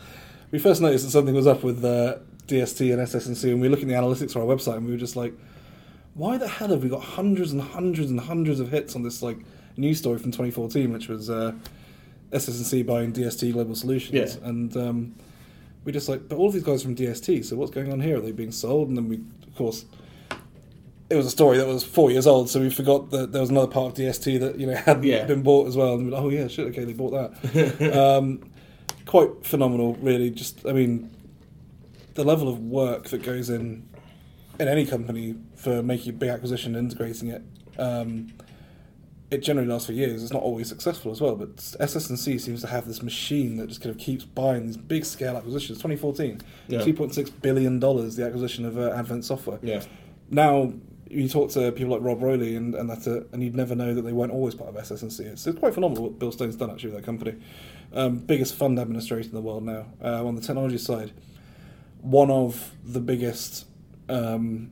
we 0.50 0.58
first 0.58 0.80
noticed 0.80 1.04
that 1.04 1.10
something 1.10 1.34
was 1.34 1.46
up 1.46 1.62
with 1.62 1.84
uh, 1.84 2.16
DST 2.50 2.92
and 2.92 3.00
SS&C, 3.00 3.54
we 3.54 3.60
were 3.60 3.68
looking 3.68 3.90
at 3.92 4.00
the 4.00 4.06
analytics 4.06 4.32
for 4.32 4.40
our 4.40 4.46
website, 4.46 4.76
and 4.76 4.86
we 4.86 4.92
were 4.92 4.98
just 4.98 5.16
like, 5.16 5.32
"Why 6.14 6.36
the 6.36 6.48
hell 6.48 6.68
have 6.68 6.82
we 6.82 6.88
got 6.88 7.02
hundreds 7.02 7.52
and 7.52 7.60
hundreds 7.60 8.10
and 8.10 8.20
hundreds 8.20 8.60
of 8.60 8.70
hits 8.70 8.96
on 8.96 9.02
this 9.02 9.22
like 9.22 9.38
news 9.76 9.98
story 9.98 10.18
from 10.18 10.32
2014, 10.32 10.92
which 10.92 11.08
was 11.08 11.30
uh, 11.30 11.52
SS&C 12.32 12.82
buying 12.82 13.12
DST 13.12 13.52
Global 13.52 13.74
Solutions?" 13.74 14.36
Yeah. 14.36 14.48
And 14.48 14.76
um, 14.76 15.14
we 15.84 15.92
just 15.92 16.08
like, 16.08 16.28
but 16.28 16.36
all 16.36 16.48
of 16.48 16.54
these 16.54 16.64
guys 16.64 16.82
are 16.82 16.86
from 16.86 16.96
DST, 16.96 17.44
so 17.44 17.56
what's 17.56 17.70
going 17.70 17.92
on 17.92 18.00
here? 18.00 18.18
Are 18.18 18.20
they 18.20 18.32
being 18.32 18.52
sold? 18.52 18.88
And 18.88 18.96
then 18.96 19.08
we, 19.08 19.16
of 19.46 19.54
course. 19.54 19.84
It 21.10 21.16
was 21.16 21.26
a 21.26 21.30
story 21.30 21.58
that 21.58 21.66
was 21.66 21.82
four 21.82 22.10
years 22.12 22.26
old, 22.26 22.48
so 22.48 22.60
we 22.60 22.70
forgot 22.70 23.10
that 23.10 23.32
there 23.32 23.40
was 23.40 23.50
another 23.50 23.66
part 23.66 23.92
of 23.92 23.98
DST 23.98 24.38
that 24.40 24.58
you 24.60 24.66
know 24.66 24.74
hadn't 24.76 25.02
Yeah. 25.02 25.24
been 25.24 25.42
bought 25.42 25.66
as 25.66 25.76
well. 25.76 25.94
And 25.94 26.10
like, 26.10 26.22
oh 26.22 26.28
yeah, 26.28 26.46
shit, 26.46 26.68
okay, 26.68 26.84
they 26.84 26.92
bought 26.92 27.10
that. 27.42 27.96
um, 28.00 28.48
quite 29.06 29.44
phenomenal, 29.44 29.94
really. 29.96 30.30
Just, 30.30 30.64
I 30.66 30.72
mean, 30.72 31.10
the 32.14 32.22
level 32.24 32.48
of 32.48 32.60
work 32.60 33.08
that 33.08 33.22
goes 33.24 33.50
in 33.50 33.88
in 34.60 34.68
any 34.68 34.86
company 34.86 35.34
for 35.56 35.82
making 35.82 36.10
a 36.10 36.12
big 36.12 36.28
acquisition 36.28 36.76
and 36.76 36.86
integrating 36.90 37.28
it. 37.28 37.42
Um, 37.78 38.32
it 39.30 39.38
generally 39.38 39.68
lasts 39.68 39.86
for 39.86 39.92
years. 39.92 40.22
It's 40.22 40.32
not 40.32 40.42
always 40.42 40.68
successful 40.68 41.12
as 41.12 41.20
well, 41.20 41.34
but 41.36 41.74
SS&C 41.80 42.38
seems 42.38 42.60
to 42.62 42.66
have 42.66 42.86
this 42.86 43.00
machine 43.02 43.56
that 43.56 43.68
just 43.68 43.80
kind 43.80 43.94
of 43.94 43.98
keeps 44.00 44.24
buying 44.24 44.66
these 44.66 44.76
big 44.76 45.04
scale 45.04 45.36
acquisitions. 45.36 45.78
2014, 45.78 46.40
Yeah. 46.68 46.80
2.6 46.80 47.30
billion 47.40 47.78
dollars, 47.80 48.16
the 48.16 48.24
acquisition 48.26 48.64
of 48.64 48.76
uh, 48.76 48.90
Advent 48.90 49.24
Software. 49.24 49.58
Yeah. 49.62 49.82
Now 50.30 50.72
you 51.10 51.28
talk 51.28 51.50
to 51.50 51.72
people 51.72 51.92
like 51.92 52.02
Rob 52.02 52.22
Rowley, 52.22 52.54
and 52.56 52.74
and 52.74 52.88
that, 52.88 53.06
uh, 53.06 53.24
and 53.32 53.42
you'd 53.42 53.56
never 53.56 53.74
know 53.74 53.92
that 53.94 54.02
they 54.02 54.12
weren't 54.12 54.32
always 54.32 54.54
part 54.54 54.70
of 54.70 54.76
SS&C. 54.76 55.24
It's, 55.24 55.46
it's 55.46 55.58
quite 55.58 55.74
phenomenal 55.74 56.04
what 56.04 56.18
Bill 56.18 56.30
Stone's 56.32 56.56
done 56.56 56.70
actually 56.70 56.90
with 56.90 57.00
that 57.00 57.04
company. 57.06 57.34
Um, 57.92 58.18
biggest 58.18 58.54
fund 58.54 58.78
administrator 58.78 59.28
in 59.28 59.34
the 59.34 59.40
world 59.40 59.64
now. 59.64 59.86
Uh, 60.02 60.24
on 60.24 60.36
the 60.36 60.40
technology 60.40 60.78
side, 60.78 61.10
one 62.00 62.30
of 62.30 62.72
the 62.84 63.00
biggest 63.00 63.66
um, 64.08 64.70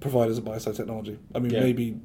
providers 0.00 0.38
of 0.38 0.44
buy-side 0.46 0.74
technology. 0.74 1.18
I 1.34 1.38
mean, 1.40 1.52
Yeah. 1.52 1.60
maybe 1.60 2.00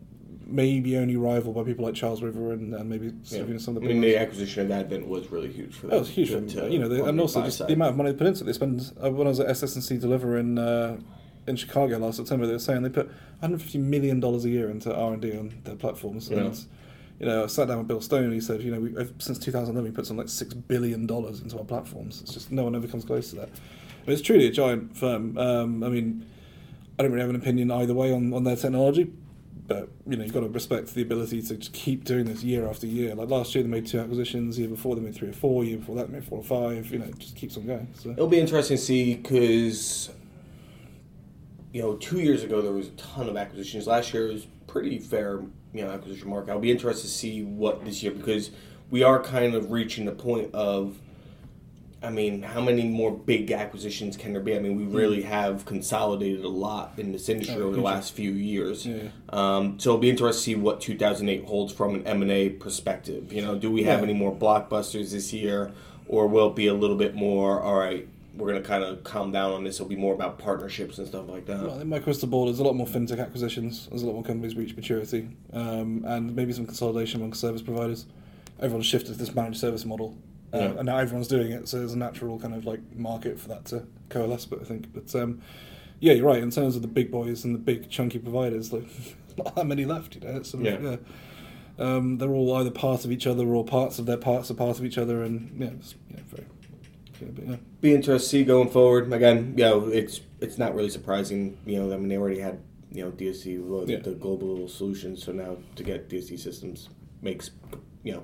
maybe 0.45 0.97
only 0.97 1.15
rivaled 1.15 1.55
by 1.55 1.63
people 1.63 1.85
like 1.85 1.93
Charles 1.95 2.21
River 2.21 2.51
and, 2.51 2.73
and 2.75 2.89
maybe 2.89 3.13
Yeah. 3.29 3.43
you 3.45 3.53
know, 3.53 3.57
some 3.57 3.77
of 3.77 3.83
the. 3.83 3.89
I 3.89 3.93
mean, 3.93 4.01
the 4.01 4.17
acquisition 4.17 4.65
of 4.65 4.71
Advent 4.71 5.07
was 5.07 5.31
really 5.31 5.49
huge 5.49 5.73
for 5.73 5.83
them. 5.83 5.91
That 5.91 5.99
was 5.99 6.09
huge, 6.09 6.29
to- 6.31 6.41
for 6.41 6.61
to- 6.67 6.69
you 6.69 6.77
know, 6.77 6.89
they, 6.89 6.99
and 6.99 7.17
the 7.17 7.21
also 7.21 7.41
just 7.41 7.59
the 7.59 7.71
amount 7.71 7.91
of 7.91 7.97
money 7.97 8.11
they 8.11 8.17
put 8.17 8.27
into 8.27 8.43
it. 8.43 8.47
They 8.47 8.53
spend. 8.53 8.91
Uh, 9.01 9.09
when 9.11 9.27
I 9.27 9.29
was 9.29 9.39
at 9.39 9.47
SS&C 9.49 9.97
Deliver 9.97 10.37
in 10.37 10.57
uh, 10.57 10.99
in 11.47 11.55
Chicago 11.55 11.97
last 11.97 12.17
September, 12.17 12.45
they 12.45 12.53
were 12.53 12.59
saying 12.59 12.83
they 12.83 12.89
put 12.89 13.07
150 13.07 13.77
million 13.79 14.19
dollars 14.19 14.45
a 14.45 14.49
year 14.49 14.69
into 14.69 14.93
R 14.95 15.13
and 15.13 15.21
D 15.21 15.37
on 15.37 15.53
their 15.63 15.75
platforms. 15.75 16.29
Yeah. 16.29 16.37
And 16.39 16.65
you 17.19 17.27
know, 17.27 17.43
I 17.43 17.47
sat 17.47 17.67
down 17.67 17.77
with 17.79 17.87
Bill 17.87 18.01
Stone. 18.01 18.25
and 18.25 18.33
He 18.33 18.41
said, 18.41 18.61
you 18.63 18.71
know, 18.71 18.79
we, 18.79 18.97
uh, 18.97 19.05
since 19.19 19.37
2011, 19.37 19.83
we 19.91 19.95
put 19.95 20.07
something 20.07 20.23
like 20.23 20.29
six 20.29 20.53
billion 20.53 21.05
dollars 21.05 21.39
into 21.41 21.57
our 21.57 21.63
platforms. 21.65 22.21
It's 22.21 22.33
just 22.33 22.51
no 22.51 22.63
one 22.63 22.75
ever 22.75 22.87
comes 22.87 23.05
close 23.05 23.29
to 23.29 23.35
that. 23.37 23.49
But 24.05 24.13
it's 24.13 24.21
truly 24.23 24.47
a 24.47 24.51
giant 24.51 24.97
firm. 24.97 25.37
Um, 25.37 25.83
I 25.83 25.89
mean, 25.89 26.25
I 26.97 27.03
don't 27.03 27.11
really 27.11 27.21
have 27.21 27.29
an 27.29 27.35
opinion 27.35 27.69
either 27.71 27.93
way 27.93 28.11
on, 28.11 28.33
on 28.33 28.43
their 28.43 28.55
technology. 28.55 29.11
But 29.67 29.89
you 30.07 30.17
know, 30.17 30.23
you've 30.23 30.33
got 30.33 30.41
to 30.41 30.49
respect 30.49 30.95
the 30.95 31.01
ability 31.03 31.41
to 31.43 31.55
just 31.55 31.71
keep 31.71 32.03
doing 32.03 32.25
this 32.25 32.43
year 32.43 32.67
after 32.67 32.87
year. 32.87 33.13
Like 33.15 33.29
last 33.29 33.53
year, 33.55 33.63
they 33.63 33.69
made 33.69 33.85
two 33.85 33.99
acquisitions. 33.99 34.55
The 34.55 34.63
year 34.63 34.69
before, 34.71 34.95
they 34.95 35.01
made 35.01 35.15
three 35.15 35.29
or 35.29 35.33
four. 35.33 35.63
The 35.63 35.69
year 35.69 35.77
before 35.79 35.95
that, 35.97 36.07
they 36.07 36.13
made 36.13 36.25
four 36.25 36.39
or 36.39 36.43
five. 36.43 36.91
You 36.91 36.99
know, 36.99 37.05
it 37.05 37.19
just 37.19 37.35
keeps 37.35 37.55
on 37.55 37.67
going. 37.67 37.87
So 37.93 38.09
It'll 38.09 38.27
be 38.27 38.39
interesting 38.39 38.77
to 38.77 38.83
see 38.83 39.15
because, 39.15 40.09
you 41.73 41.81
know, 41.81 41.95
two 41.95 42.19
years 42.19 42.43
ago 42.43 42.61
there 42.61 42.71
was 42.73 42.87
a 42.87 42.91
ton 42.91 43.29
of 43.29 43.37
acquisitions. 43.37 43.87
Last 43.87 44.13
year 44.13 44.27
was 44.27 44.45
pretty 44.67 44.99
fair, 44.99 45.41
you 45.73 45.83
know, 45.83 45.89
acquisition 45.91 46.29
market. 46.29 46.51
I'll 46.51 46.59
be 46.59 46.71
interested 46.71 47.07
to 47.07 47.13
see 47.13 47.43
what 47.43 47.83
this 47.85 48.03
year 48.03 48.11
because 48.11 48.51
we 48.89 49.03
are 49.03 49.21
kind 49.21 49.53
of 49.55 49.71
reaching 49.71 50.05
the 50.05 50.11
point 50.11 50.53
of. 50.53 50.97
I 52.03 52.09
mean, 52.09 52.41
how 52.41 52.61
many 52.61 52.87
more 52.87 53.11
big 53.15 53.51
acquisitions 53.51 54.17
can 54.17 54.33
there 54.33 54.41
be? 54.41 54.55
I 54.55 54.59
mean, 54.59 54.75
we 54.75 54.85
really 54.85 55.21
have 55.21 55.65
consolidated 55.65 56.43
a 56.43 56.49
lot 56.49 56.93
in 56.97 57.11
this 57.11 57.29
industry 57.29 57.61
Oh, 57.61 57.67
over 57.67 57.75
the 57.75 57.81
last 57.83 58.13
few 58.13 58.31
years. 58.31 58.87
Yeah. 58.87 59.09
Um, 59.29 59.79
so 59.79 59.91
it'll 59.91 59.99
be 59.99 60.09
interesting 60.09 60.55
to 60.55 60.59
see 60.59 60.63
what 60.63 60.81
2008 60.81 61.45
holds 61.45 61.71
from 61.71 61.93
an 61.93 62.07
M&A 62.07 62.49
perspective. 62.49 63.31
You 63.31 63.43
know, 63.43 63.55
do 63.55 63.69
we 63.69 63.83
have 63.83 63.99
Yeah. 63.99 64.05
any 64.05 64.13
more 64.15 64.35
blockbusters 64.35 65.11
this 65.11 65.31
year, 65.31 65.73
or 66.07 66.25
will 66.25 66.49
it 66.49 66.55
be 66.55 66.65
a 66.65 66.73
little 66.73 66.95
bit 66.95 67.13
more? 67.13 67.61
All 67.61 67.75
right, 67.77 68.07
we're 68.35 68.47
gonna 68.47 68.61
kind 68.61 68.83
of 68.83 69.03
calm 69.03 69.31
down 69.31 69.51
on 69.51 69.63
this. 69.63 69.75
It'll 69.75 69.87
be 69.87 69.95
more 69.95 70.13
about 70.13 70.37
partnerships 70.39 70.97
and 70.97 71.07
stuff 71.07 71.27
like 71.27 71.45
that. 71.47 71.61
Well, 71.63 71.79
in 71.79 71.89
my 71.89 71.99
crystal 71.99 72.27
ball, 72.29 72.45
there's 72.45 72.59
a 72.59 72.63
lot 72.63 72.75
more 72.75 72.87
fintech 72.87 73.19
acquisitions. 73.19 73.87
There's 73.89 74.03
a 74.03 74.05
lot 74.05 74.13
more 74.13 74.23
companies 74.23 74.55
reach 74.55 74.75
maturity, 74.75 75.29
um, 75.53 76.03
and 76.07 76.35
maybe 76.35 76.53
some 76.53 76.65
consolidation 76.65 77.19
among 77.19 77.33
service 77.33 77.61
providers. 77.61 78.05
Everyone's 78.59 78.85
shifted 78.85 79.13
to 79.13 79.17
this 79.19 79.33
managed 79.35 79.59
service 79.59 79.85
model, 79.85 80.17
uh, 80.53 80.57
Yeah. 80.59 80.65
and 80.77 80.85
now 80.85 80.97
everyone's 80.97 81.27
doing 81.27 81.51
it. 81.51 81.67
So 81.67 81.79
there's 81.79 81.93
a 81.93 81.97
natural 81.97 82.39
kind 82.39 82.53
of 82.53 82.65
like 82.65 82.79
market 82.95 83.39
for 83.39 83.47
that 83.49 83.65
to 83.65 83.83
coalesce. 84.09 84.45
But 84.45 84.61
I 84.61 84.65
think, 84.65 84.93
but 84.93 85.13
um, 85.15 85.41
yeah, 85.99 86.13
you're 86.13 86.25
right. 86.27 86.41
In 86.41 86.51
terms 86.51 86.75
of 86.75 86.81
the 86.83 86.87
big 86.87 87.11
boys 87.11 87.43
and 87.43 87.53
the 87.53 87.59
big 87.59 87.89
chunky 87.89 88.19
providers, 88.19 88.71
like 88.71 88.85
not 89.37 89.55
that 89.55 89.65
many 89.67 89.83
left. 89.85 90.15
You 90.15 90.21
know, 90.21 90.43
sort 90.43 90.65
of, 90.65 90.83
Yeah. 90.83 90.89
yeah. 90.91 90.97
Um, 91.79 92.17
they're 92.19 92.29
all 92.29 92.53
either 92.57 92.69
part 92.69 93.05
of 93.05 93.11
each 93.11 93.25
other 93.25 93.45
or 93.47 93.65
parts 93.65 93.97
of 93.97 94.05
their 94.05 94.17
parts 94.17 94.51
are 94.51 94.53
part 94.53 94.77
of 94.77 94.85
each 94.85 94.97
other, 94.99 95.23
and 95.23 95.55
yeah, 95.59 95.67
it's, 95.69 95.95
yeah 96.13 96.19
very. 96.29 96.45
Yeah, 97.21 97.51
yeah. 97.51 97.55
be 97.81 97.93
interesting 97.93 98.39
to 98.39 98.43
see 98.43 98.43
going 98.43 98.69
forward. 98.69 99.11
Again, 99.13 99.53
you 99.57 99.63
know, 99.63 99.87
it's 99.87 100.21
it's 100.39 100.57
not 100.57 100.75
really 100.75 100.89
surprising. 100.89 101.57
You 101.65 101.79
know, 101.83 101.93
I 101.93 101.97
mean, 101.97 102.07
they 102.09 102.17
already 102.17 102.39
had 102.39 102.59
you 102.91 103.05
know 103.05 103.11
DST, 103.11 103.63
well, 103.65 103.89
Yeah. 103.89 103.99
the 103.99 104.11
global 104.11 104.67
solutions. 104.67 105.23
So 105.23 105.31
now 105.31 105.57
to 105.75 105.83
get 105.83 106.09
DST 106.09 106.37
systems 106.39 106.89
makes 107.21 107.51
you 108.03 108.13
know 108.13 108.23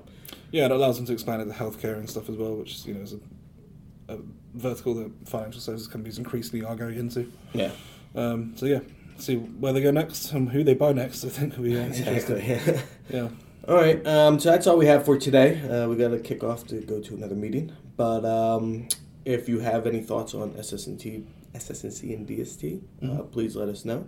Yeah, 0.50 0.64
it 0.66 0.70
allows 0.72 0.96
them 0.96 1.06
to 1.06 1.12
expand 1.12 1.42
into 1.42 1.54
healthcare 1.54 1.96
and 1.98 2.08
stuff 2.10 2.28
as 2.28 2.36
well, 2.36 2.54
which 2.56 2.84
you 2.86 2.94
know 2.94 3.00
is 3.02 3.14
a, 3.14 4.14
a 4.14 4.18
vertical 4.54 4.94
that 4.94 5.10
financial 5.28 5.60
services 5.60 5.86
companies 5.88 6.18
increasingly 6.18 6.64
are 6.64 6.76
going 6.76 6.98
into. 6.98 7.30
yeah 7.54 7.70
Um, 8.14 8.52
so 8.56 8.66
yeah, 8.66 8.80
see 9.18 9.36
where 9.36 9.72
they 9.72 9.80
go 9.82 9.90
next 9.90 10.32
and 10.32 10.50
who 10.50 10.64
they 10.64 10.74
buy 10.74 10.92
next. 10.92 11.24
I 11.24 11.28
think 11.28 11.56
will 11.56 11.64
be 11.64 11.76
uh, 11.78 11.82
interesting. 11.86 12.36
exactly. 12.38 12.80
Yeah, 13.10 13.28
all 13.66 13.76
right, 13.76 14.04
um, 14.06 14.38
so 14.40 14.50
that's 14.50 14.66
all 14.66 14.76
we 14.78 14.86
have 14.86 15.04
for 15.04 15.16
today. 15.18 15.60
Uh, 15.62 15.88
we 15.88 15.96
got 15.96 16.08
to 16.08 16.18
kick 16.18 16.42
off 16.44 16.66
to 16.68 16.80
go 16.80 17.00
to 17.00 17.14
another 17.14 17.34
meeting. 17.34 17.72
But 17.98 18.24
um, 18.24 18.88
if 19.26 19.48
you 19.48 19.58
have 19.58 19.86
any 19.86 20.00
thoughts 20.00 20.32
on 20.32 20.54
SS&T, 20.56 21.24
SS&C 21.54 22.14
and 22.14 22.26
DST, 22.26 22.80
uh, 23.02 23.06
Mhm. 23.06 23.30
please 23.32 23.54
let 23.56 23.68
us 23.68 23.84
know. 23.84 24.04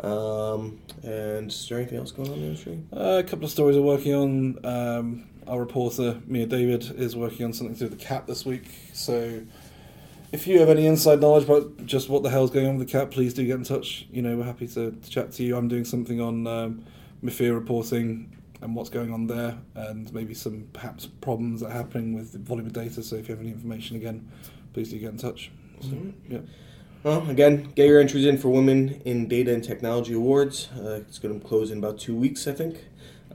Um, 0.00 0.78
and 1.02 1.50
is 1.50 1.66
there 1.68 1.78
anything 1.78 1.98
else 1.98 2.12
going 2.12 2.28
on 2.28 2.34
in 2.36 2.40
the 2.40 2.46
industry? 2.46 2.78
uh, 2.96 3.20
a 3.24 3.24
couple 3.24 3.44
of 3.44 3.50
stories 3.50 3.76
we're 3.76 3.82
working 3.82 4.14
on. 4.14 4.64
Um, 4.64 5.24
our 5.48 5.58
reporter 5.58 6.18
Mia 6.26 6.46
David 6.46 6.92
is 6.96 7.16
working 7.16 7.44
on 7.46 7.52
something 7.52 7.74
to 7.74 7.80
do 7.80 7.84
with 7.90 7.98
the 7.98 8.04
cap 8.04 8.26
this 8.26 8.46
week. 8.46 8.64
So. 8.94 9.40
If 10.30 10.46
you 10.46 10.60
have 10.60 10.68
any 10.68 10.84
inside 10.84 11.22
knowledge 11.22 11.44
about 11.44 11.86
just 11.86 12.10
what 12.10 12.22
the 12.22 12.28
hell's 12.28 12.50
going 12.50 12.66
on 12.66 12.76
with 12.76 12.86
the 12.86 12.92
cap, 12.92 13.10
please 13.10 13.32
do 13.32 13.46
get 13.46 13.56
in 13.56 13.64
touch. 13.64 14.06
You 14.12 14.20
know, 14.20 14.36
we're 14.36 14.44
happy 14.44 14.66
to, 14.68 14.90
to 14.90 15.10
chat 15.10 15.32
to 15.32 15.42
you. 15.42 15.56
I'm 15.56 15.68
doing 15.68 15.86
something 15.86 16.20
on 16.20 16.46
um, 16.46 16.84
MIFIR 17.24 17.54
reporting 17.54 18.36
and 18.60 18.74
what's 18.74 18.90
going 18.90 19.12
on 19.12 19.26
there, 19.26 19.58
and 19.74 20.12
maybe 20.12 20.34
some 20.34 20.66
perhaps 20.72 21.06
problems 21.06 21.60
that 21.60 21.68
are 21.68 21.72
happening 21.72 22.14
with 22.14 22.32
the 22.32 22.38
volume 22.38 22.66
of 22.66 22.72
data. 22.72 23.02
So 23.02 23.16
if 23.16 23.28
you 23.28 23.34
have 23.34 23.42
any 23.42 23.52
information, 23.52 23.96
again, 23.96 24.28
please 24.72 24.90
do 24.90 24.98
get 24.98 25.10
in 25.12 25.18
touch. 25.18 25.50
So, 25.80 25.88
Mhm. 25.90 26.12
yeah. 26.28 26.38
Well, 27.04 27.28
again, 27.30 27.68
get 27.76 27.86
your 27.86 28.00
entries 28.00 28.26
in 28.26 28.38
for 28.38 28.48
Women 28.48 29.00
in 29.04 29.28
Data 29.28 29.54
and 29.54 29.62
Technology 29.62 30.14
Awards. 30.14 30.68
Uh, 30.76 31.00
it's 31.06 31.18
going 31.20 31.38
to 31.40 31.46
close 31.46 31.70
in 31.70 31.78
about 31.78 31.98
two 31.98 32.16
weeks, 32.16 32.48
I 32.48 32.52
think. 32.52 32.86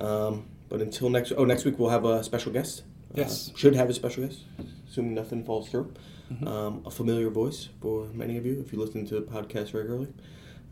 Um, 0.01 0.43
but 0.67 0.81
until 0.81 1.09
next, 1.09 1.31
oh, 1.37 1.45
next 1.45 1.63
week 1.63 1.79
we'll 1.79 1.89
have 1.89 2.03
a 2.03 2.23
special 2.23 2.51
guest. 2.51 2.83
Yes. 3.15 3.49
Uh, 3.53 3.57
should 3.57 3.75
have 3.75 3.89
a 3.89 3.93
special 3.93 4.25
guest, 4.25 4.39
assuming 4.89 5.13
nothing 5.13 5.43
falls 5.45 5.69
through. 5.69 5.93
Mhm. 6.33 6.47
Um, 6.47 6.81
a 6.85 6.91
familiar 6.91 7.29
voice 7.29 7.69
for 7.79 8.07
many 8.13 8.37
of 8.37 8.45
you 8.45 8.59
if 8.59 8.73
you 8.73 8.79
listen 8.79 9.05
to 9.05 9.15
the 9.15 9.21
podcast 9.21 9.73
regularly. 9.73 10.07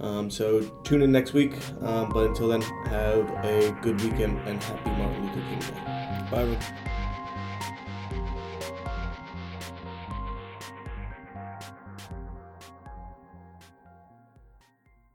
Um, 0.01 0.29
so 0.29 0.61
tune 0.83 1.01
in 1.03 1.11
next 1.11 1.33
week. 1.33 1.53
Um, 1.81 2.09
but 2.09 2.27
until 2.27 2.47
then, 2.47 2.61
have 2.61 3.29
a 3.45 3.77
good 3.81 4.01
weekend 4.01 4.39
and 4.47 4.61
happy 4.61 4.89
Martin 4.89 5.27
Luther 5.27 5.41
King 5.49 5.59
Day. 5.59 6.27
Bye. 6.31 6.41
everyone. 6.41 6.90